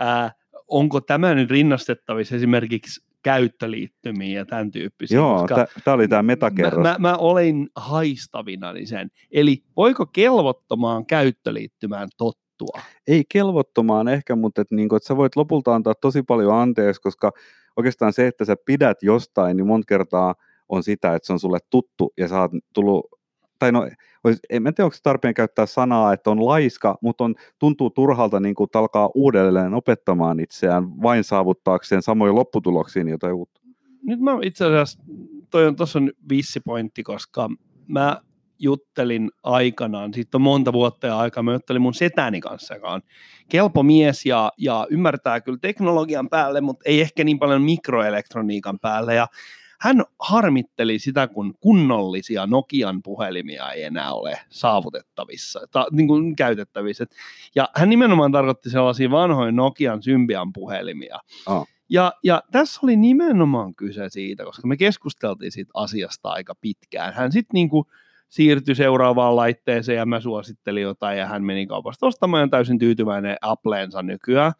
[0.00, 0.34] äh,
[0.68, 5.16] onko tämä nyt rinnastettavissa esimerkiksi käyttöliittymiä ja tämän tyyppisiä.
[5.16, 5.46] Joo,
[5.84, 6.82] tämä oli tämä metakerros.
[6.82, 9.10] Mä, mä, mä olin haistavinani sen.
[9.30, 12.80] Eli voiko kelvottomaan käyttöliittymään tottua?
[13.06, 17.32] Ei kelvottomaan ehkä, mutta et niinku, et sä voit lopulta antaa tosi paljon anteeksi, koska
[17.76, 20.34] oikeastaan se, että sä pidät jostain, niin monta kertaa
[20.68, 23.06] on sitä, että se on sulle tuttu ja sä oot tullut
[23.58, 23.88] tai no,
[24.24, 28.54] olis, en tiedä, onko tarpeen käyttää sanaa, että on laiska, mutta on, tuntuu turhalta niin
[28.54, 33.60] kuin, alkaa uudelleen opettamaan itseään vain saavuttaakseen samoja lopputuloksia niin jotain uutta.
[34.02, 35.00] Nyt mä itse asiassa,
[35.50, 37.48] toi on, tuossa on vissi pointti, koska
[37.86, 38.20] mä
[38.58, 43.00] juttelin aikanaan, siitä on monta vuotta ja aikaa, mä juttelin mun setäni kanssa, joka on
[43.48, 49.14] kelpo mies ja, ja ymmärtää kyllä teknologian päälle, mutta ei ehkä niin paljon mikroelektroniikan päälle,
[49.14, 49.26] ja
[49.80, 57.06] hän harmitteli sitä, kun kunnollisia Nokian puhelimia ei enää ole saavutettavissa, ta, niin kuin käytettävissä.
[57.54, 61.18] Ja hän nimenomaan tarkoitti sellaisia vanhoja Nokian Symbian puhelimia.
[61.46, 61.68] Oh.
[61.90, 67.14] Ja, ja tässä oli nimenomaan kyse siitä, koska me keskusteltiin siitä asiasta aika pitkään.
[67.14, 67.84] Hän sitten niin kuin
[68.28, 73.36] siirtyi seuraavaan laitteeseen ja mä suosittelin jotain ja hän meni kaupasta ostamaan ja täysin tyytyväinen
[73.40, 74.52] Appleensa nykyään.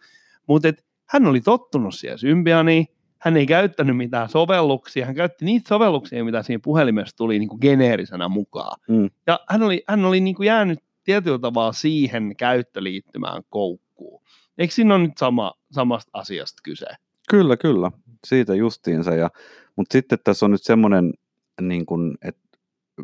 [0.47, 0.73] Mutta
[1.09, 2.87] hän oli tottunut siihen Symbianiin,
[3.19, 7.59] hän ei käyttänyt mitään sovelluksia, hän käytti niitä sovelluksia, mitä siinä puhelimessa tuli niin kuin
[7.63, 8.81] geneerisenä mukaan.
[8.89, 9.11] Mm.
[9.27, 14.23] Ja hän oli, hän oli niin kuin jäänyt tietyllä tavalla siihen käyttöliittymään koukkuun.
[14.59, 16.87] Eikö siinä ole nyt sama, samasta asiasta kyse?
[17.29, 17.93] Kyllä, kyllä.
[18.27, 19.15] Siitä justiinsa.
[19.15, 19.31] Ja,
[19.77, 21.13] mutta sitten tässä on nyt semmoinen,
[21.61, 22.49] niin kuin, että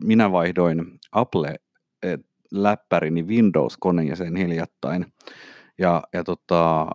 [0.05, 5.07] minä vaihdoin Apple-läppärini Windows-koneeseen hiljattain.
[5.79, 6.87] Ja, ja tota,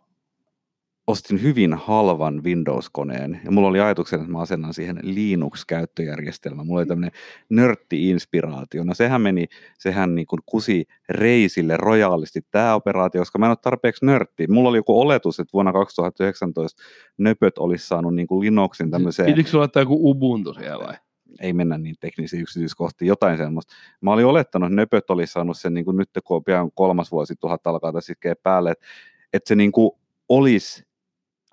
[1.10, 6.68] ostin hyvin halvan Windows-koneen ja mulla oli ajatuksena, että mä asennan siihen Linux-käyttöjärjestelmän.
[6.68, 7.12] Mulla oli tämmöinen
[7.50, 8.84] nörtti-inspiraatio.
[8.84, 9.46] No sehän meni,
[9.78, 14.48] sehän niin kuin kusi reisille rojaalisti tämä operaatio, koska mä en ole tarpeeksi nörtti.
[14.48, 16.84] Mulla oli joku oletus, että vuonna 2019
[17.18, 19.26] nöpöt olisi saanut niin kuin Linuxin tämmöiseen...
[19.26, 20.96] Pitikö sulla ottaa joku Ubuntu siellä vai?
[21.42, 23.74] ei mennä niin teknisiin yksityiskohtiin, jotain semmoista.
[24.02, 27.12] Mä olin olettanut, että nöpöt olisi saanut sen niin kuin nyt, kun on pian kolmas
[27.12, 28.86] vuosi tuhat alkaa tässä päälle, että,
[29.34, 29.92] että se niin kuin
[30.30, 30.89] olisi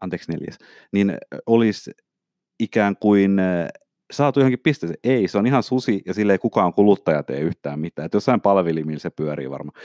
[0.01, 0.59] anteeksi neljäs,
[0.93, 1.91] niin olisi
[2.59, 3.41] ikään kuin
[4.11, 4.99] saatu johonkin pisteeseen.
[5.05, 8.07] Ei, se on ihan susi ja sille ei kukaan kuluttaja tee yhtään mitään.
[8.07, 9.83] Että jossain palvelimilla se pyörii varmaan.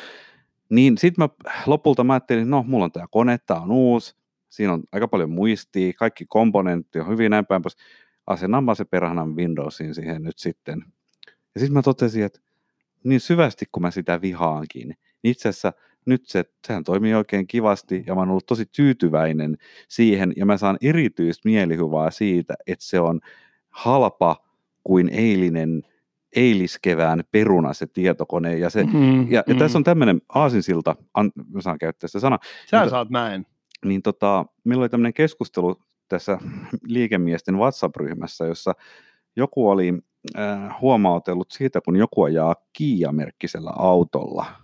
[0.69, 1.29] Niin sitten mä
[1.65, 4.15] lopulta mä ajattelin, no mulla on tämä kone, tämä on uusi,
[4.49, 7.77] siinä on aika paljon muistia, kaikki komponentti on hyvin näin päin pois.
[8.27, 10.85] Asennan mä se perhanan Windowsin siihen nyt sitten.
[11.55, 12.39] Ja sitten mä totesin, että
[13.03, 15.73] niin syvästi kun mä sitä vihaankin, niin itse asiassa–
[16.05, 20.57] nyt se, sehän toimii oikein kivasti ja mä oon ollut tosi tyytyväinen siihen ja mä
[20.57, 23.19] saan erityistä mielihyvää siitä, että se on
[23.69, 24.37] halpa
[24.83, 25.83] kuin eilinen
[26.35, 28.57] eiliskevään peruna se tietokone.
[28.57, 29.59] Ja, se, mm, ja, ja mm.
[29.59, 32.37] tässä on tämmöinen aasinsilta, an, mä saan käyttää sitä sana.
[32.69, 33.45] Sä niin, saat, mä en.
[33.85, 35.75] Niin tota, meillä oli tämmöinen keskustelu
[36.07, 36.37] tässä
[36.85, 38.73] liikemiesten WhatsApp-ryhmässä, jossa
[39.35, 39.93] joku oli
[40.37, 44.45] äh, huomautellut siitä, kun joku ajaa Kia-merkkisellä autolla–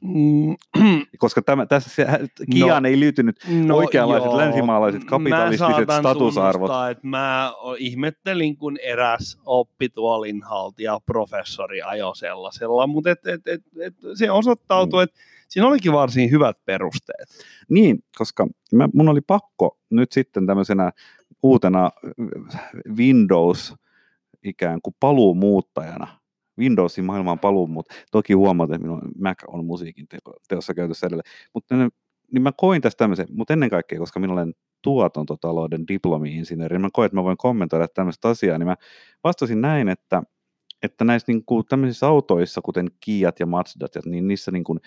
[0.00, 0.56] Mm.
[1.18, 2.06] Koska tämä, tässä se,
[2.52, 4.36] Kiaan no, ei liittynyt no, oikeanlaiset joo.
[4.36, 6.70] länsimaalaiset kapitalistiset mä statusarvot.
[6.90, 13.94] että mä ihmettelin, kun eräs oppituolin haltija professori ajoi sellaisella, mutta et, et, et, et,
[14.14, 15.04] se osoittautui, mm.
[15.04, 15.16] että
[15.48, 17.28] siinä olikin varsin hyvät perusteet.
[17.70, 20.92] Niin, koska mä, mun oli pakko nyt sitten tämmöisenä
[21.42, 21.90] uutena
[22.96, 23.74] Windows
[24.44, 26.17] ikään kuin paluumuuttajana
[26.58, 30.06] Windowsin maailmaan paluu, mutta toki huomaat, että minun Mac on musiikin
[30.48, 31.30] teossa käytössä edelleen.
[31.54, 31.74] Mutta
[32.32, 36.88] niin mä koin tästä tämmöisen, mutta ennen kaikkea, koska minä olen tuotantotalouden diplomi-insinööri, niin mä
[36.92, 38.76] koin, että mä voin kommentoida tämmöistä asiaa, niin mä
[39.24, 40.22] vastasin näin, että,
[40.82, 44.78] että näissä niin kuin tämmöisissä autoissa, kuten Kiat ja Mazdat, niin niissä niin kuin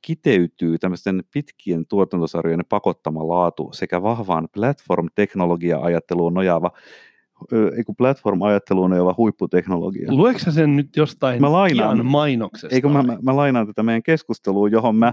[0.00, 6.70] kiteytyy tämmöisten pitkien tuotantosarjojen pakottama laatu sekä vahvaan platform-teknologia-ajatteluun nojaava
[7.76, 10.12] eiku platform-ajatteluun ole huipputeknologia.
[10.12, 12.74] Lueksä sen nyt jostain mä lainaan, mainoksesta?
[12.74, 15.12] Eikö mä, mä, mä, lainaan tätä meidän keskustelua, johon mä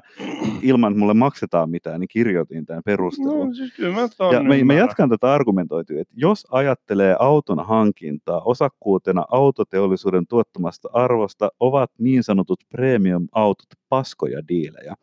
[0.61, 3.47] ilman, että mulle maksetaan mitään, niin kirjoitin tämän perustelun.
[3.47, 8.41] No, siis kyllä mä, ja mä, mä jatkan tätä argumentoitua, että jos ajattelee auton hankintaa
[8.41, 14.95] osakkuutena autoteollisuuden tuottamasta arvosta, ovat niin sanotut premium-autot paskoja diilejä.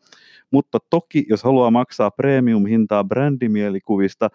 [0.51, 4.29] Mutta toki, jos haluaa maksaa premium-hintaa brändimielikuvista,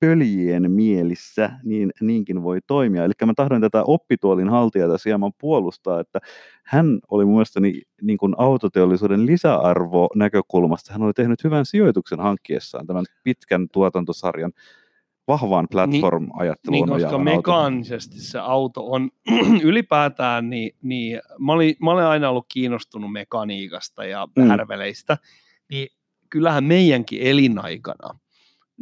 [0.00, 3.04] pöljien mielissä, niin niinkin voi toimia.
[3.04, 6.18] Eli mä tahdon tätä oppituolin haltijaa tässä hieman puolustaa, että
[6.64, 12.86] hän oli mun mielestäni niin kuin autoteollisuuden lisäarvo näkökulmasta, hän oli tehnyt hyvän sijoituksen hankkiessaan
[12.86, 14.52] tämän pitkän tuotantosarjan
[15.28, 16.88] vahvaan platform-ajatteluun.
[16.88, 19.10] Niin, koska mekaanisesti se auto on
[19.62, 24.46] ylipäätään, niin, niin mä, olin, mä olen aina ollut kiinnostunut mekaniikasta ja mm.
[24.46, 25.18] härveleistä,
[25.70, 25.88] niin
[26.30, 28.18] kyllähän meidänkin elinaikana,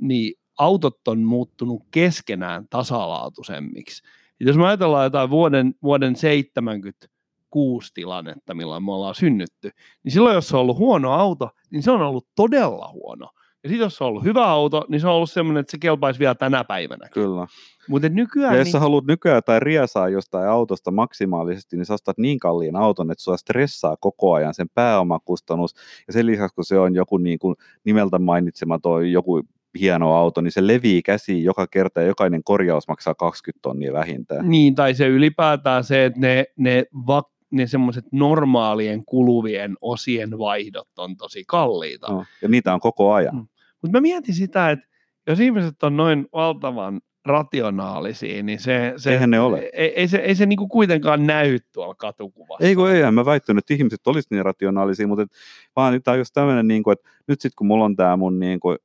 [0.01, 4.03] niin autot on muuttunut keskenään tasalaatuisemmiksi.
[4.41, 9.71] Et jos me ajatellaan jotain vuoden, vuoden 76 tilannetta, milloin me ollaan synnytty,
[10.05, 13.31] niin silloin jos se on ollut huono auto, niin se on ollut todella huono.
[13.63, 15.79] Ja sitten jos se on ollut hyvä auto, niin se on ollut semmoinen, että se
[15.79, 17.09] kelpaisi vielä tänä päivänä.
[17.09, 17.47] Kyllä.
[17.89, 18.53] Mutta nykyään...
[18.53, 22.39] Ja jos niin, sä haluat nykyään tai riesaa jostain autosta maksimaalisesti, niin sä ostat niin
[22.39, 25.75] kalliin auton, että sua stressaa koko ajan sen pääomakustannus.
[26.07, 29.43] Ja sen lisäksi, kun se on joku niin kuin nimeltä mainitsematon joku
[29.81, 34.51] hieno auto, niin se levii käsiin joka kerta ja jokainen korjaus maksaa 20 tonnia vähintään.
[34.51, 40.99] Niin, tai se ylipäätään se, että ne, ne, va, ne semmoiset normaalien kuluvien osien vaihdot
[40.99, 42.13] on tosi kalliita.
[42.13, 43.35] No, ja niitä on koko ajan.
[43.35, 43.47] Mm.
[43.83, 44.87] Mutta mä mietin sitä, että
[45.27, 49.71] jos ihmiset on noin valtavan rationaalisia, niin se, se Eihän ne ole.
[49.73, 52.67] Ei, ei se, ei se niinku kuitenkaan näy tuolla katukuvassa.
[52.67, 55.31] Ei kun eihän mä väittänyt, että ihmiset olisi niin rationaalisia, mutta et,
[55.77, 58.39] vaan tämä on just tämmöinen, niin kuin, että nyt sitten kun mulla on tämä mun
[58.39, 58.79] niin kuin, e-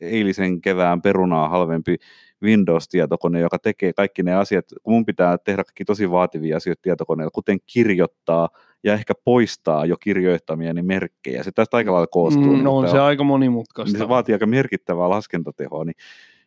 [0.00, 1.96] eilisen kevään perunaa halvempi
[2.42, 7.30] Windows-tietokone, joka tekee kaikki ne asiat, kun mun pitää tehdä kaikki tosi vaativia asioita tietokoneella,
[7.30, 8.48] kuten kirjoittaa
[8.84, 11.42] ja ehkä poistaa jo kirjoittamieni merkkejä.
[11.42, 12.56] Se tästä aika lailla koostuu.
[12.56, 13.92] Mm, no on se aika monimutkaista.
[13.92, 15.96] niin se vaatii aika merkittävää laskentatehoa, niin,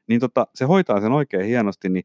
[0.07, 2.03] niin tota, se hoitaa sen oikein hienosti, niin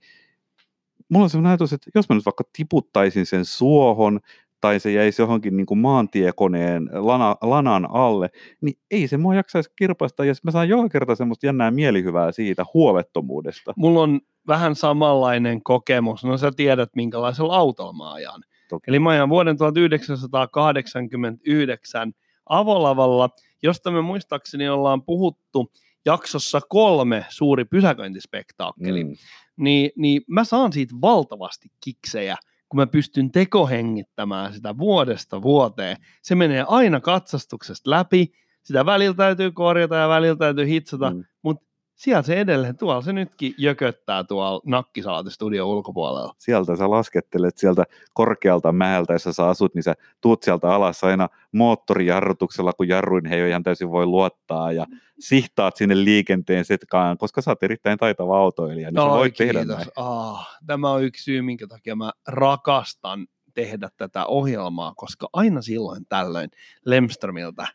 [1.09, 4.21] mulla on sellainen ajatus, että jos mä nyt vaikka tiputtaisin sen suohon,
[4.67, 9.71] tai se jäisi johonkin niin kuin maantiekoneen lana, lanan alle, niin ei se mua jaksaisi
[9.77, 13.75] kirpasta, ja mä saan joka kerta semmoista jännää mielihyvää siitä huolettomuudesta.
[13.77, 16.25] Mulla on vähän samanlainen kokemus.
[16.25, 18.43] No sä tiedät, minkälaisella autolla mä ajan.
[18.69, 18.85] Toki.
[18.89, 22.13] Eli mä ajan vuoden 1989
[22.49, 23.31] avolavalla,
[23.63, 25.73] josta me muistaakseni ollaan puhuttu
[26.07, 29.05] jaksossa kolme suuri pysäköintispektaakkeli.
[29.05, 29.15] Mm.
[29.57, 32.37] Niin, niin mä saan siitä valtavasti kiksejä,
[32.69, 35.97] kun mä pystyn tekohengittämään sitä vuodesta vuoteen.
[36.23, 41.25] Se menee aina katsastuksesta läpi, sitä välillä täytyy korjata ja välillä täytyy hitsata, Mm.
[41.43, 41.66] mutta
[41.97, 46.35] siellä se edelleen, tuolla se nytkin jököttää tuolla Nakkisaati-studion ulkopuolella.
[46.39, 51.29] Sieltä sä laskettelet sieltä korkealta mäeltä, jossa sä asut, niin sä tuut sieltä alas aina
[51.53, 54.87] moottorijarrutuksella, kun jarruin he ei ihan täysin voi luottaa, ja
[55.19, 59.59] sihtaat sinne liikenteen setkaan, koska sä oot erittäin taitava autoilija, niin sä Oi, voit tehdä
[59.59, 59.77] kiitos.
[59.77, 59.89] näin.
[59.97, 66.07] Ah, tämä on yksi syy, minkä takia mä rakastan tehdä tätä ohjelmaa, koska aina silloin
[66.09, 66.51] tällöin
[66.85, 67.67] Lemströmiltä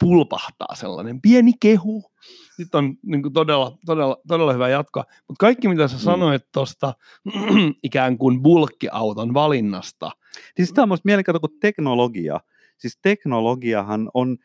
[0.00, 2.04] pulpahtaa sellainen pieni kehu.
[2.58, 5.04] Nyt on niin kuin todella, todella, todella hyvä jatkoa.
[5.28, 6.00] Mutta kaikki, mitä sä Mm.
[6.00, 6.94] sanoit tuosta
[7.82, 10.10] ikään kuin bulkkiauton valinnasta,
[10.56, 12.40] Siis tämä on musta mielenkiintoista kuin teknologia.
[12.78, 14.36] Siis teknologiahan on,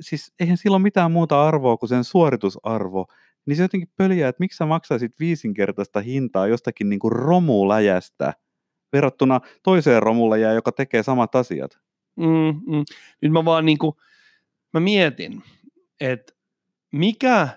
[0.00, 3.06] siis eihän sillä ole mitään muuta arvoa kuin sen suoritusarvo.
[3.46, 8.34] Niin se jotenkin pöliää, että miksi sä maksaisit viisinkertaista hintaa jostakin niin kuin romuläjästä
[8.92, 11.78] verrattuna toiseen romuläjään, joka tekee samat asiat.
[12.16, 12.84] Mm, mm.
[13.22, 13.96] Nyt mä vaan niinku,
[14.72, 15.42] mä mietin,
[16.00, 16.32] että
[16.92, 17.48] mikä,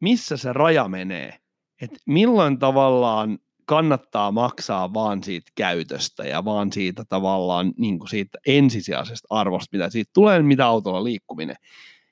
[0.00, 1.38] missä se raja menee,
[1.80, 8.38] että milloin tavallaan kannattaa maksaa vaan siitä käytöstä ja vaan siitä tavallaan niin kuin siitä
[8.46, 11.56] ensisijaisesta arvosta, mitä siitä tulee, mitä autolla liikkuminen.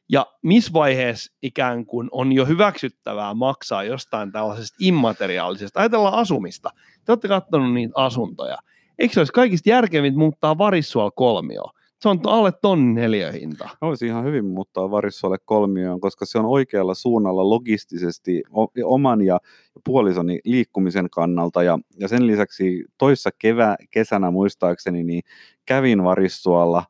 [0.09, 6.71] Ja missä vaiheessa ikään kuin on jo hyväksyttävää maksaa jostain tällaisesta immateriaalisesta, ajatellaan asumista.
[7.05, 8.57] Te olette katsonut niitä asuntoja.
[8.99, 11.80] Eikö se olisi kaikista järkevintä muuttaa varissual kolmioon?
[12.01, 13.69] Se on alle tonnin neliöhinta.
[13.81, 18.43] Olisi ihan hyvin muuttaa varissuolle kolmioon, koska se on oikealla suunnalla logistisesti
[18.85, 19.41] oman ja
[19.85, 21.63] puolisoni liikkumisen kannalta.
[21.63, 25.23] Ja, ja sen lisäksi toissa kevä, kesänä muistaakseni niin
[25.67, 26.85] kävin varissuolla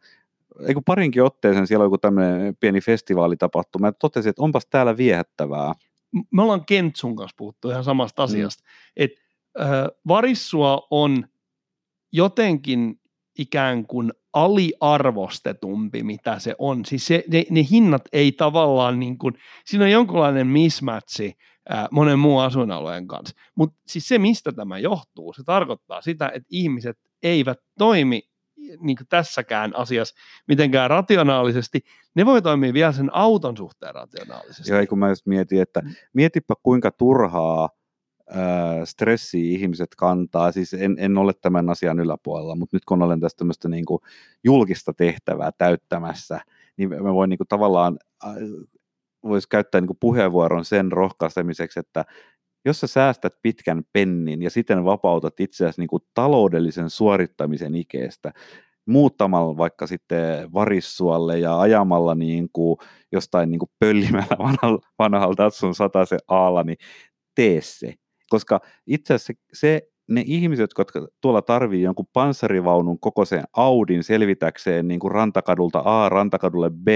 [0.67, 4.97] ei kun parinkin otteeseen siellä oli joku tämmöinen pieni festivaalitapahtuma, ja totesin, että onpas täällä
[4.97, 5.75] viehättävää.
[6.31, 8.65] Me ollaan Kentsun kanssa puhuttu ihan samasta asiasta,
[8.97, 9.21] että
[9.61, 9.69] äh,
[10.09, 11.25] varissua on
[12.13, 13.01] jotenkin
[13.39, 16.85] ikään kuin aliarvostetumpi, mitä se on.
[16.85, 21.33] Siis se, ne, ne hinnat ei tavallaan niin kuin, siinä on jonkunlainen mismatchi
[21.69, 23.37] ää, monen muun asuinalueen kanssa.
[23.57, 28.23] Mutta siis se, mistä tämä johtuu, se tarkoittaa sitä, että ihmiset eivät toimi
[28.81, 30.15] niin kuin tässäkään asiassa
[30.49, 31.81] mitenkään rationaalisesti.
[32.15, 34.73] Ne voi toimia vielä sen auton suhteen rationaalisesti.
[34.73, 37.69] Ei kun mä just mietin, että mietipä kuinka turhaa
[38.85, 40.53] stressiä ihmiset kantaa.
[40.53, 44.01] Siis en, en ole tämän asian yläpuolella, mutta nyt kun olen tästä tämmöistä niin kuin
[44.45, 46.41] julkista tehtävää täyttämässä,
[46.77, 48.35] niin mä voin niin kuin tavallaan, äh,
[49.25, 52.05] voisi käyttää niin kuin puheenvuoron sen rohkaisemiseksi, että
[52.65, 58.33] jos sä säästät pitkän pennin ja siten vapautat itseäsi niin kuin taloudellisen suorittamisen ikeestä,
[58.87, 62.77] muuttamalla vaikka sitten varissualle ja ajamalla niin kuin
[63.13, 66.77] jostain niin kuin pöllimällä vanhalla, vanhalla Datsun 100 aalla, niin
[67.35, 67.95] tee se.
[68.31, 70.85] Koska itse asiassa se, ne ihmiset, jotka
[71.21, 76.89] tuolla tarvii jonkun panssarivaunun kokoisen Audin selvitäkseen niin kuin rantakadulta A rantakadulle B,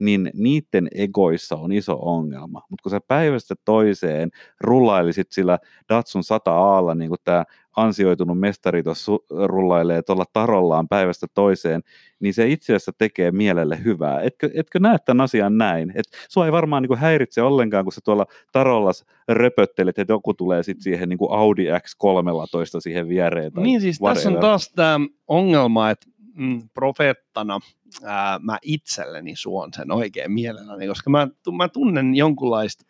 [0.00, 2.62] niin niiden egoissa on iso ongelma.
[2.70, 5.58] Mutta kun sä päivästä toiseen rullailisit sillä
[5.88, 7.44] Datsun 100 Aalla, niin kuin tämä
[7.76, 9.12] ansioitunut mestari tuossa
[9.46, 11.82] rullailee tuolla tarollaan päivästä toiseen,
[12.20, 14.20] niin se itse asiassa tekee mielelle hyvää.
[14.20, 15.92] Etkö, etkö näe tämän asian näin?
[15.94, 18.90] Et sua ei varmaan niin kuin häiritse ollenkaan, kun sä tuolla tarolla
[19.28, 23.52] röpöttelet, että joku tulee sitten siihen niin kuin Audi X13 siihen viereen.
[23.52, 24.16] Tai niin siis whatever.
[24.16, 27.60] tässä on taas tämä ongelma, että mm, profeettana
[28.04, 32.84] ää, mä itselleni suon sen oikein mielelläni, koska mä, mä tunnen jonkunlaista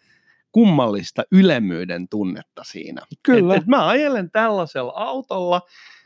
[0.57, 3.03] kummallista ylemmyyden tunnetta siinä.
[3.23, 3.55] Kyllä.
[3.55, 5.63] Et, et mä ajelen tällaisella autolla,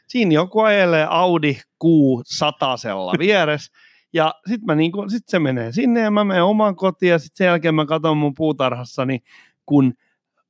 [0.08, 3.72] siinä joku ajelee Audi Q100 vieressä,
[4.12, 7.44] ja sitten niinku, sit se menee sinne ja mä menen omaan kotiin ja sitten sen
[7.44, 9.20] jälkeen mä katson mun puutarhassani,
[9.66, 9.94] kun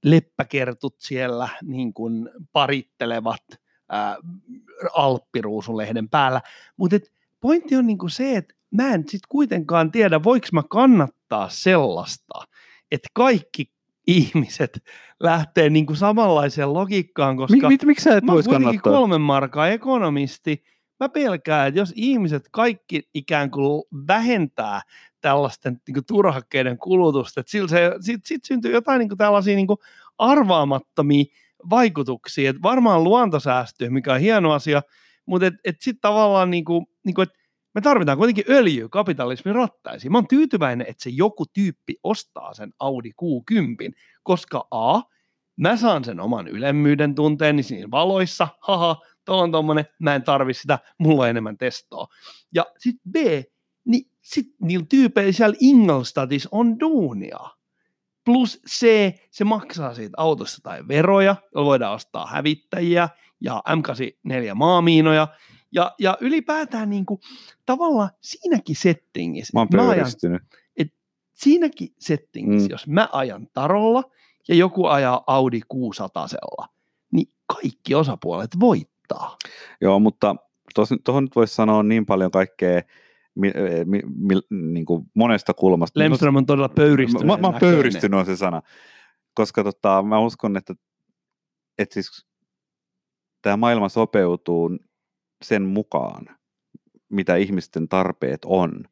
[0.04, 3.42] leppäkertut siellä niin kun parittelevat
[3.88, 4.16] ää,
[4.94, 6.40] Alppiruusulehden päällä.
[6.76, 6.96] Mutta
[7.40, 12.34] pointti on niinku se, että mä en sitten kuitenkaan tiedä, voiko mä kannattaa sellaista,
[12.90, 13.72] että kaikki
[14.06, 14.84] ihmiset
[15.20, 18.92] lähtee niin kuin samanlaiseen logiikkaan, koska Mik, mit, miksi sä et mä kannattaa?
[18.92, 20.64] kolmen markaa ekonomisti,
[21.00, 24.82] mä pelkään, että jos ihmiset kaikki ikään kuin vähentää
[25.20, 29.66] tällaisten niin kuin turhakkeiden kulutusta, että se, sit, sit syntyy jotain niin kuin tällaisia niin
[29.66, 29.78] kuin
[30.18, 31.24] arvaamattomia
[31.70, 34.82] vaikutuksia, että varmaan luonto säästyy, mikä on hieno asia,
[35.26, 37.38] mutta et, et sitten tavallaan niin kuin, niin kuin, että
[37.74, 40.12] me tarvitaan kuitenkin öljyä kapitalismin rattaisiin.
[40.12, 43.92] Mä oon tyytyväinen, että se joku tyyppi ostaa sen Audi Q10,
[44.22, 45.00] koska A,
[45.56, 50.54] mä saan sen oman ylemmyyden tunteeni siinä valoissa, haha, tuolla on tommonen, mä en tarvi
[50.54, 52.06] sitä, mulla on enemmän testoa.
[52.54, 53.16] Ja sitten B,
[53.84, 57.38] niin sit niillä tyypeillä siellä Ingolstadtissa on duunia.
[58.24, 58.86] Plus C,
[59.30, 63.08] se maksaa siitä autosta tai veroja, jolla voidaan ostaa hävittäjiä
[63.40, 65.28] ja M84 maamiinoja,
[65.72, 67.20] ja, ja ylipäätään niin kuin,
[67.66, 69.50] tavallaan siinäkin settingissä.
[69.54, 70.42] Mä oon pöyristynyt.
[70.42, 70.94] Ajan, et
[71.32, 72.72] siinäkin settingissä, mm.
[72.72, 74.02] jos mä ajan tarolla
[74.48, 76.26] ja joku ajaa Audi 600
[77.12, 79.36] niin kaikki osapuolet voittaa.
[79.80, 80.36] Joo, mutta
[81.04, 82.82] tuohon nyt voisi sanoa niin paljon kaikkea
[83.34, 83.52] mi,
[83.84, 84.34] mi, mi,
[84.72, 86.00] niin kuin monesta kulmasta.
[86.00, 87.26] Lemström on todella pöyristynyt.
[87.26, 88.62] Mä, mä oon pöyristynyt on se sana,
[89.34, 90.74] koska tota, mä uskon, että,
[91.78, 92.26] että siis
[93.42, 94.70] tämä maailma sopeutuu
[95.42, 96.26] sen mukaan,
[97.08, 98.84] mitä ihmisten tarpeet on.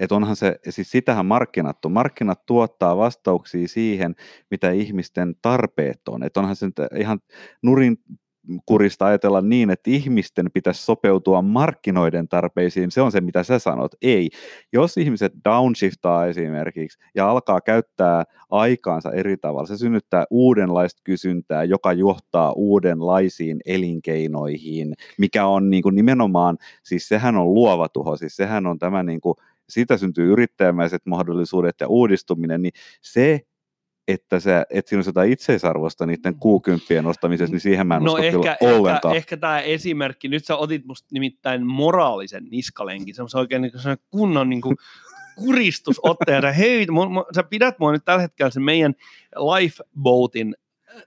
[0.00, 1.92] Että onhan se, siis sitähän markkinat on.
[1.92, 4.14] Markkinat tuottaa vastauksia siihen,
[4.50, 6.22] mitä ihmisten tarpeet on.
[6.22, 6.66] Että onhan se
[6.98, 7.20] ihan
[7.62, 7.96] nurin
[8.66, 13.92] kurista ajatella niin, että ihmisten pitäisi sopeutua markkinoiden tarpeisiin, se on se, mitä sä sanot.
[14.02, 14.30] Ei.
[14.72, 21.92] Jos ihmiset downshiftaa esimerkiksi ja alkaa käyttää aikaansa eri tavalla, se synnyttää uudenlaista kysyntää, joka
[21.92, 28.66] johtaa uudenlaisiin elinkeinoihin, mikä on niin kuin nimenomaan, siis sehän on luova tuho, siis sehän
[28.66, 29.34] on tämä niin kuin,
[29.68, 32.72] siitä syntyy yrittäjämäiset mahdollisuudet ja uudistuminen, niin
[33.02, 33.40] se
[34.08, 38.12] että, se, että siinä olisi jotain itseisarvosta niiden kuukymppien ostamisessa, niin siihen mä en no
[38.12, 39.16] usko ehkä, kyllä ollenkaan.
[39.16, 43.96] Ehkä, ehkä tämä esimerkki, nyt sä otit musta nimittäin moraalisen niskalenkin, semmoisen oikein niin kuin
[44.10, 44.76] kunnon niin kuin
[45.36, 46.86] kuristusotteen, ja hei,
[47.34, 48.94] sä pidät mua nyt tällä hetkellä sen meidän
[49.36, 50.54] lifeboatin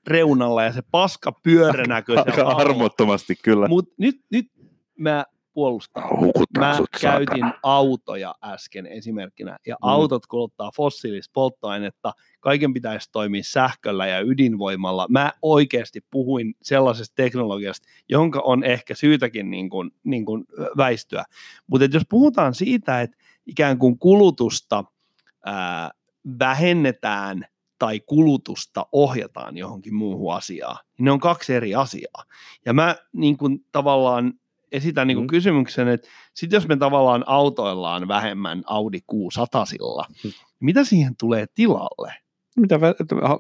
[0.08, 2.24] reunalla ja se paska pyöränäkö.
[2.26, 3.68] Aika armottomasti kyllä.
[3.68, 4.52] Mutta nyt, nyt
[4.98, 5.26] mä
[5.58, 6.10] puolustaa.
[6.58, 7.60] Mä käytin saatana.
[7.64, 9.90] autoja äsken esimerkkinä, ja mm.
[9.90, 15.08] autot kuluttaa fossiilista polttoainetta, kaiken pitäisi toimia sähköllä ja ydinvoimalla.
[15.10, 20.46] Mä oikeasti puhuin sellaisesta teknologiasta, jonka on ehkä syytäkin niin kuin, niin kuin
[20.78, 21.24] väistyä.
[21.68, 24.84] Mutta jos puhutaan siitä, että ikään kuin kulutusta
[25.46, 25.92] ää,
[26.40, 27.46] vähennetään
[27.80, 32.24] tai kulutusta ohjataan johonkin muuhun asiaan, niin ne on kaksi eri asiaa.
[32.66, 34.34] Ja mä niin kuin tavallaan
[34.72, 35.28] esitän niin mm.
[35.28, 40.32] kysymyksen, että sit jos me tavallaan autoillaan vähemmän Audi Q100 mm.
[40.60, 42.14] mitä siihen tulee tilalle?
[42.58, 42.80] Mitä,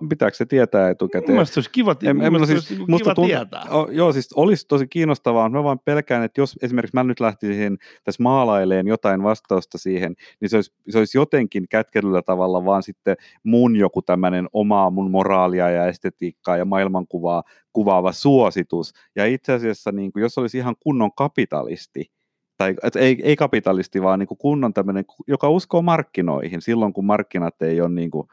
[0.09, 1.32] pitääkö se tietää etukäteen?
[1.32, 3.63] Mielestäni olisi kiva, en, en, siis, kiva musta tunt, tietää.
[3.72, 5.49] O, joo, siis olisi tosi kiinnostavaa.
[5.49, 10.49] Mä vaan pelkään, että jos esimerkiksi mä nyt lähtisin tässä maalaileen jotain vastausta siihen, niin
[10.49, 15.70] se olisi, se olisi jotenkin kätkelyllä tavalla vaan sitten mun joku tämmöinen omaa mun moraalia
[15.70, 17.43] ja estetiikkaa ja maailmankuvaa
[17.74, 18.93] kuvaava suositus.
[19.15, 22.11] Ja itse asiassa, niin kuin, jos olisi ihan kunnon kapitalisti,
[22.57, 27.05] tai et ei, ei kapitalisti, vaan niin kuin kunnon tämmöinen, joka uskoo markkinoihin silloin, kun
[27.05, 28.28] markkinat ei ole niin kuin,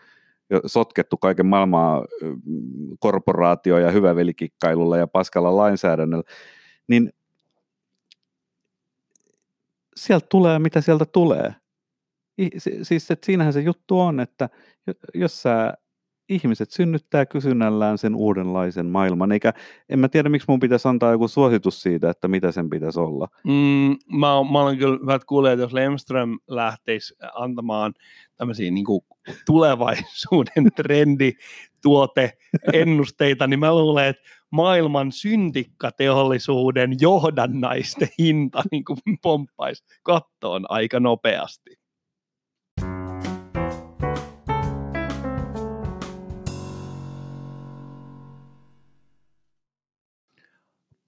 [0.66, 2.04] sotkettu kaiken maailmaa
[2.98, 6.24] korporaatio- ja hyvävelikikkailulla ja paskalla lainsäädännöllä,
[6.88, 7.12] niin
[9.96, 11.54] sieltä tulee, mitä sieltä tulee.
[12.82, 14.48] Siis että siinähän se juttu on, että
[15.14, 15.74] jos sä
[16.28, 19.52] ihmiset synnyttää kysynnällään sen uudenlaisen maailman, eikä
[19.88, 23.28] en mä tiedä, miksi mun pitäisi antaa joku suositus siitä, että mitä sen pitäisi olla.
[23.44, 27.94] Mm, mä, mä olen kyllä hyvät kuulijat, jos Lemström lähtisi antamaan
[28.36, 29.00] tämmöisiä niin kuin
[29.46, 31.32] tulevaisuuden trendi
[31.82, 32.32] tuote
[32.72, 38.84] ennusteita, niin mä luulen, että maailman syntikkateollisuuden johdannaisten hinta niin
[39.22, 41.83] pomppaisi kattoon aika nopeasti.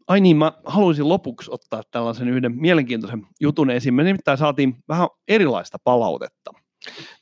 [0.09, 3.95] Ai niin, mä haluaisin lopuksi ottaa tällaisen yhden mielenkiintoisen jutun esiin.
[3.95, 6.51] Me nimittäin saatiin vähän erilaista palautetta.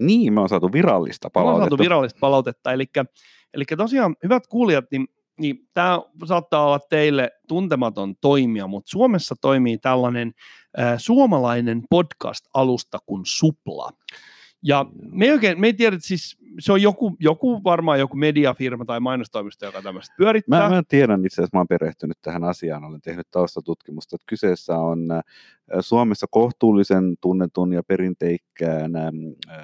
[0.00, 1.70] Niin, me on saatu virallista Me ollaan palautetta.
[1.70, 2.72] saatu virallista palautetta.
[2.72, 2.86] Eli,
[3.54, 5.06] eli tosiaan, hyvät kuulijat, niin,
[5.40, 10.32] niin tämä saattaa olla teille tuntematon toimija, mutta Suomessa toimii tällainen
[10.78, 13.90] äh, suomalainen podcast-alusta kuin Supla.
[14.66, 18.16] Ja me ei, oikein, me ei tiedä, että siis se on joku, joku varmaan joku
[18.16, 20.68] mediafirma tai mainostoimisto, joka tämmöistä pyörittää.
[20.68, 24.78] Mä, mä tiedän itse asiassa, mä oon perehtynyt tähän asiaan, olen tehnyt taustatutkimusta, että kyseessä
[24.78, 25.22] on äh,
[25.80, 29.12] Suomessa kohtuullisen tunnetun ja perinteikkään äh,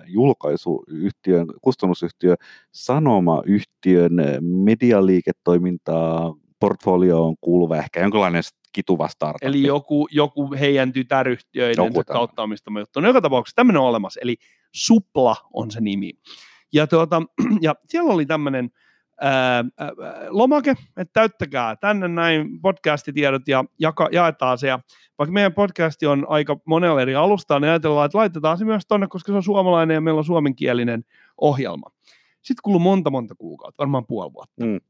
[0.07, 2.37] julkaisuyhtiön, kustannusyhtiö
[2.73, 8.43] Sanoma-yhtiön äh, medialiiketoimintaa portfolioon kuuluva ehkä jonkinlainen
[8.73, 9.43] kituva startup.
[9.43, 13.01] Eli joku, joku heidän tytäryhtiöiden Joku kautta omistama juttu.
[13.01, 14.37] No joka tapauksessa tämmöinen on olemassa, eli
[14.73, 16.12] Supla on se nimi.
[16.73, 17.23] Ja, tuota,
[17.61, 18.71] ja siellä oli tämmöinen
[20.29, 24.68] lomake, että täyttäkää tänne näin podcastitiedot ja jaka, jaetaan se.
[24.68, 24.81] Ja
[25.18, 29.07] vaikka meidän podcasti on aika monella eri alustaa, niin ajatellaan, että laitetaan se myös tonne,
[29.07, 31.05] koska se on suomalainen ja meillä on suomenkielinen
[31.41, 31.91] ohjelma.
[32.43, 34.64] Sitten kului monta monta kuukautta, varmaan puoli vuotta.
[34.64, 34.81] Mm.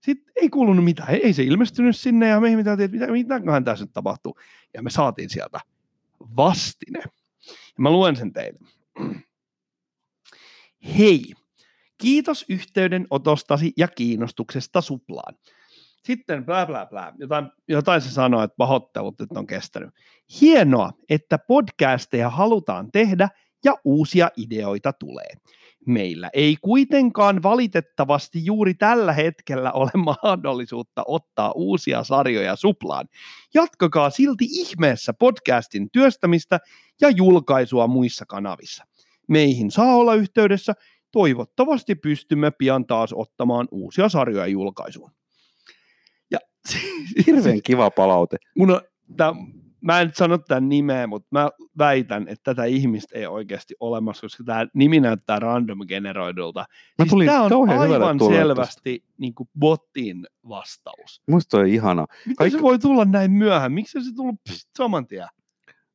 [0.00, 3.64] Sitten ei kuulunut mitään, ei, ei se ilmestynyt sinne ja me ihmeteltiin, että mitä, mitäköhän
[3.64, 4.38] tässä nyt tapahtuu.
[4.74, 5.60] Ja me saatiin sieltä
[6.36, 6.98] vastine.
[7.48, 8.58] Ja mä luen sen teille.
[10.98, 11.32] Hei,
[11.98, 15.34] kiitos yhteydenotostasi ja kiinnostuksesta suplaan.
[16.04, 19.90] Sitten blä blä blä, jotain, jotain se sanoi, että pahoittelut, että on kestänyt.
[20.40, 23.28] Hienoa, että podcasteja halutaan tehdä
[23.64, 25.30] ja uusia ideoita tulee.
[25.86, 29.90] Meillä ei kuitenkaan valitettavasti juuri tällä hetkellä ole
[30.22, 33.08] mahdollisuutta ottaa uusia sarjoja suplaan.
[33.54, 36.60] Jatkakaa silti ihmeessä podcastin työstämistä
[37.00, 38.84] ja julkaisua muissa kanavissa.
[39.28, 40.74] Meihin saa olla yhteydessä.
[41.12, 45.10] Toivottavasti pystymme pian taas ottamaan uusia sarjoja julkaisuun.
[46.30, 46.38] Ja
[47.26, 48.36] Hirveän kiva palaute.
[48.58, 48.80] mun on,
[49.16, 49.34] tää,
[49.84, 54.20] mä en nyt sano tämän nimeä, mutta mä väitän, että tätä ihmistä ei oikeasti olemassa,
[54.20, 56.66] koska tämä nimi näyttää random generoidulta.
[56.98, 61.22] Mä Siis tämä on aivan selvästi niin kuin botin vastaus.
[61.28, 62.06] Musta on ihana.
[62.26, 63.72] Miten Kaikki- se voi tulla näin myöhään?
[63.72, 65.28] Miksi se tullut pst, saman tien?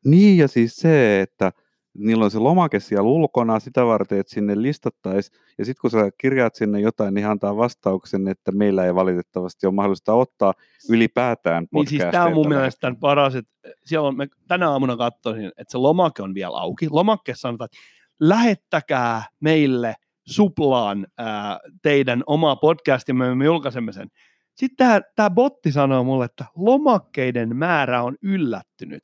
[0.05, 1.51] Niin ja siis se, että
[1.97, 5.39] niillä on se lomake siellä ulkona sitä varten, että sinne listattaisiin.
[5.57, 9.73] Ja sitten kun sä kirjaat sinne jotain, niin antaa vastauksen, että meillä ei valitettavasti ole
[9.73, 10.53] mahdollista ottaa
[10.89, 13.51] ylipäätään Niin siis tämä on mun mielestä tämän paras, että
[13.85, 16.87] siellä on, me tänä aamuna katsoin, että se lomake on vielä auki.
[16.89, 17.77] Lomakkeessa sanotaan, että
[18.19, 19.95] lähettäkää meille
[20.27, 24.07] suplaan ää, teidän oma podcastimme, me julkaisemme sen.
[24.55, 29.03] Sitten tämä botti sanoo mulle, että lomakkeiden määrä on yllättynyt.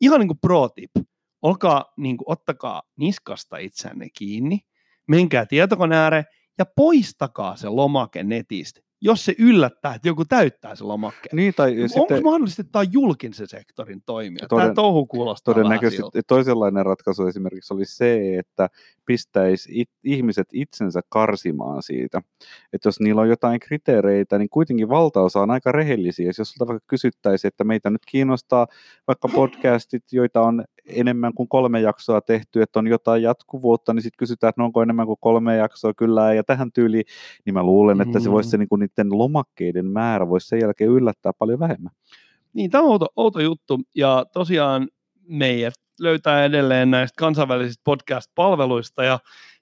[0.00, 0.90] Ihan niin kuin pro tip.
[1.42, 4.60] Olkaa, niin kuin, ottakaa niskasta itseänne kiinni,
[5.08, 6.24] menkää tietokoneen ääreen
[6.58, 11.36] ja poistakaa se lomake netistä, jos se yllättää, että joku täyttää se lomakkeen.
[11.36, 14.48] Niin, tai Onko sitten mahdollisesti, että tämä on julkisen sektorin toimija?
[14.48, 16.22] Tämä Toden- touhu kuulostaa todennäköisesti siltä.
[16.26, 18.68] toisenlainen ratkaisu esimerkiksi oli se, että
[19.06, 22.22] pistäisi it, ihmiset itsensä karsimaan siitä.
[22.72, 26.32] Että jos niillä on jotain kriteereitä, niin kuitenkin valtaosa on aika rehellisiä.
[26.38, 28.66] Jos sulta vaikka kysyttäisiin, että meitä nyt kiinnostaa
[29.06, 34.18] vaikka podcastit, joita on enemmän kuin kolme jaksoa tehty, että on jotain jatkuvuutta, niin sitten
[34.18, 37.04] kysytään, että no onko enemmän kuin kolme jaksoa, kyllä ja tähän tyyliin,
[37.44, 40.90] niin mä luulen, että se voisi se niin kuin niiden lomakkeiden määrä voisi sen jälkeen
[40.90, 41.92] yllättää paljon vähemmän.
[42.52, 43.80] Niin, tämä on outo, outo juttu.
[43.94, 44.88] Ja tosiaan
[45.28, 49.04] meidät löytää edelleen näistä kansainvälisistä podcast-palveluista.
[49.04, 49.18] Ja,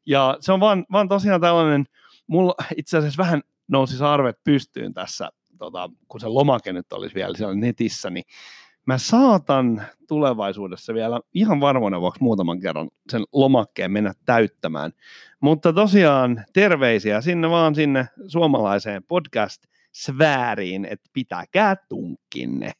[0.06, 1.84] ja se on vaan, vaan tosiaan tällainen,
[2.26, 7.36] mulla itse asiassa vähän nousi sarvet pystyyn tässä, tota, kun se lomake nyt olisi vielä
[7.36, 8.24] siellä netissä, niin
[8.90, 14.92] mä saatan tulevaisuudessa vielä ihan varmoina vuoksi muutaman kerran sen lomakkeen mennä täyttämään.
[15.40, 22.72] Mutta tosiaan terveisiä sinne vaan sinne suomalaiseen podcast-sfääriin, että pitäkää tunkkinne.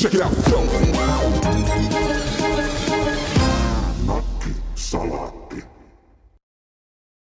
[0.00, 0.32] Check it out.
[4.74, 5.37] Salat.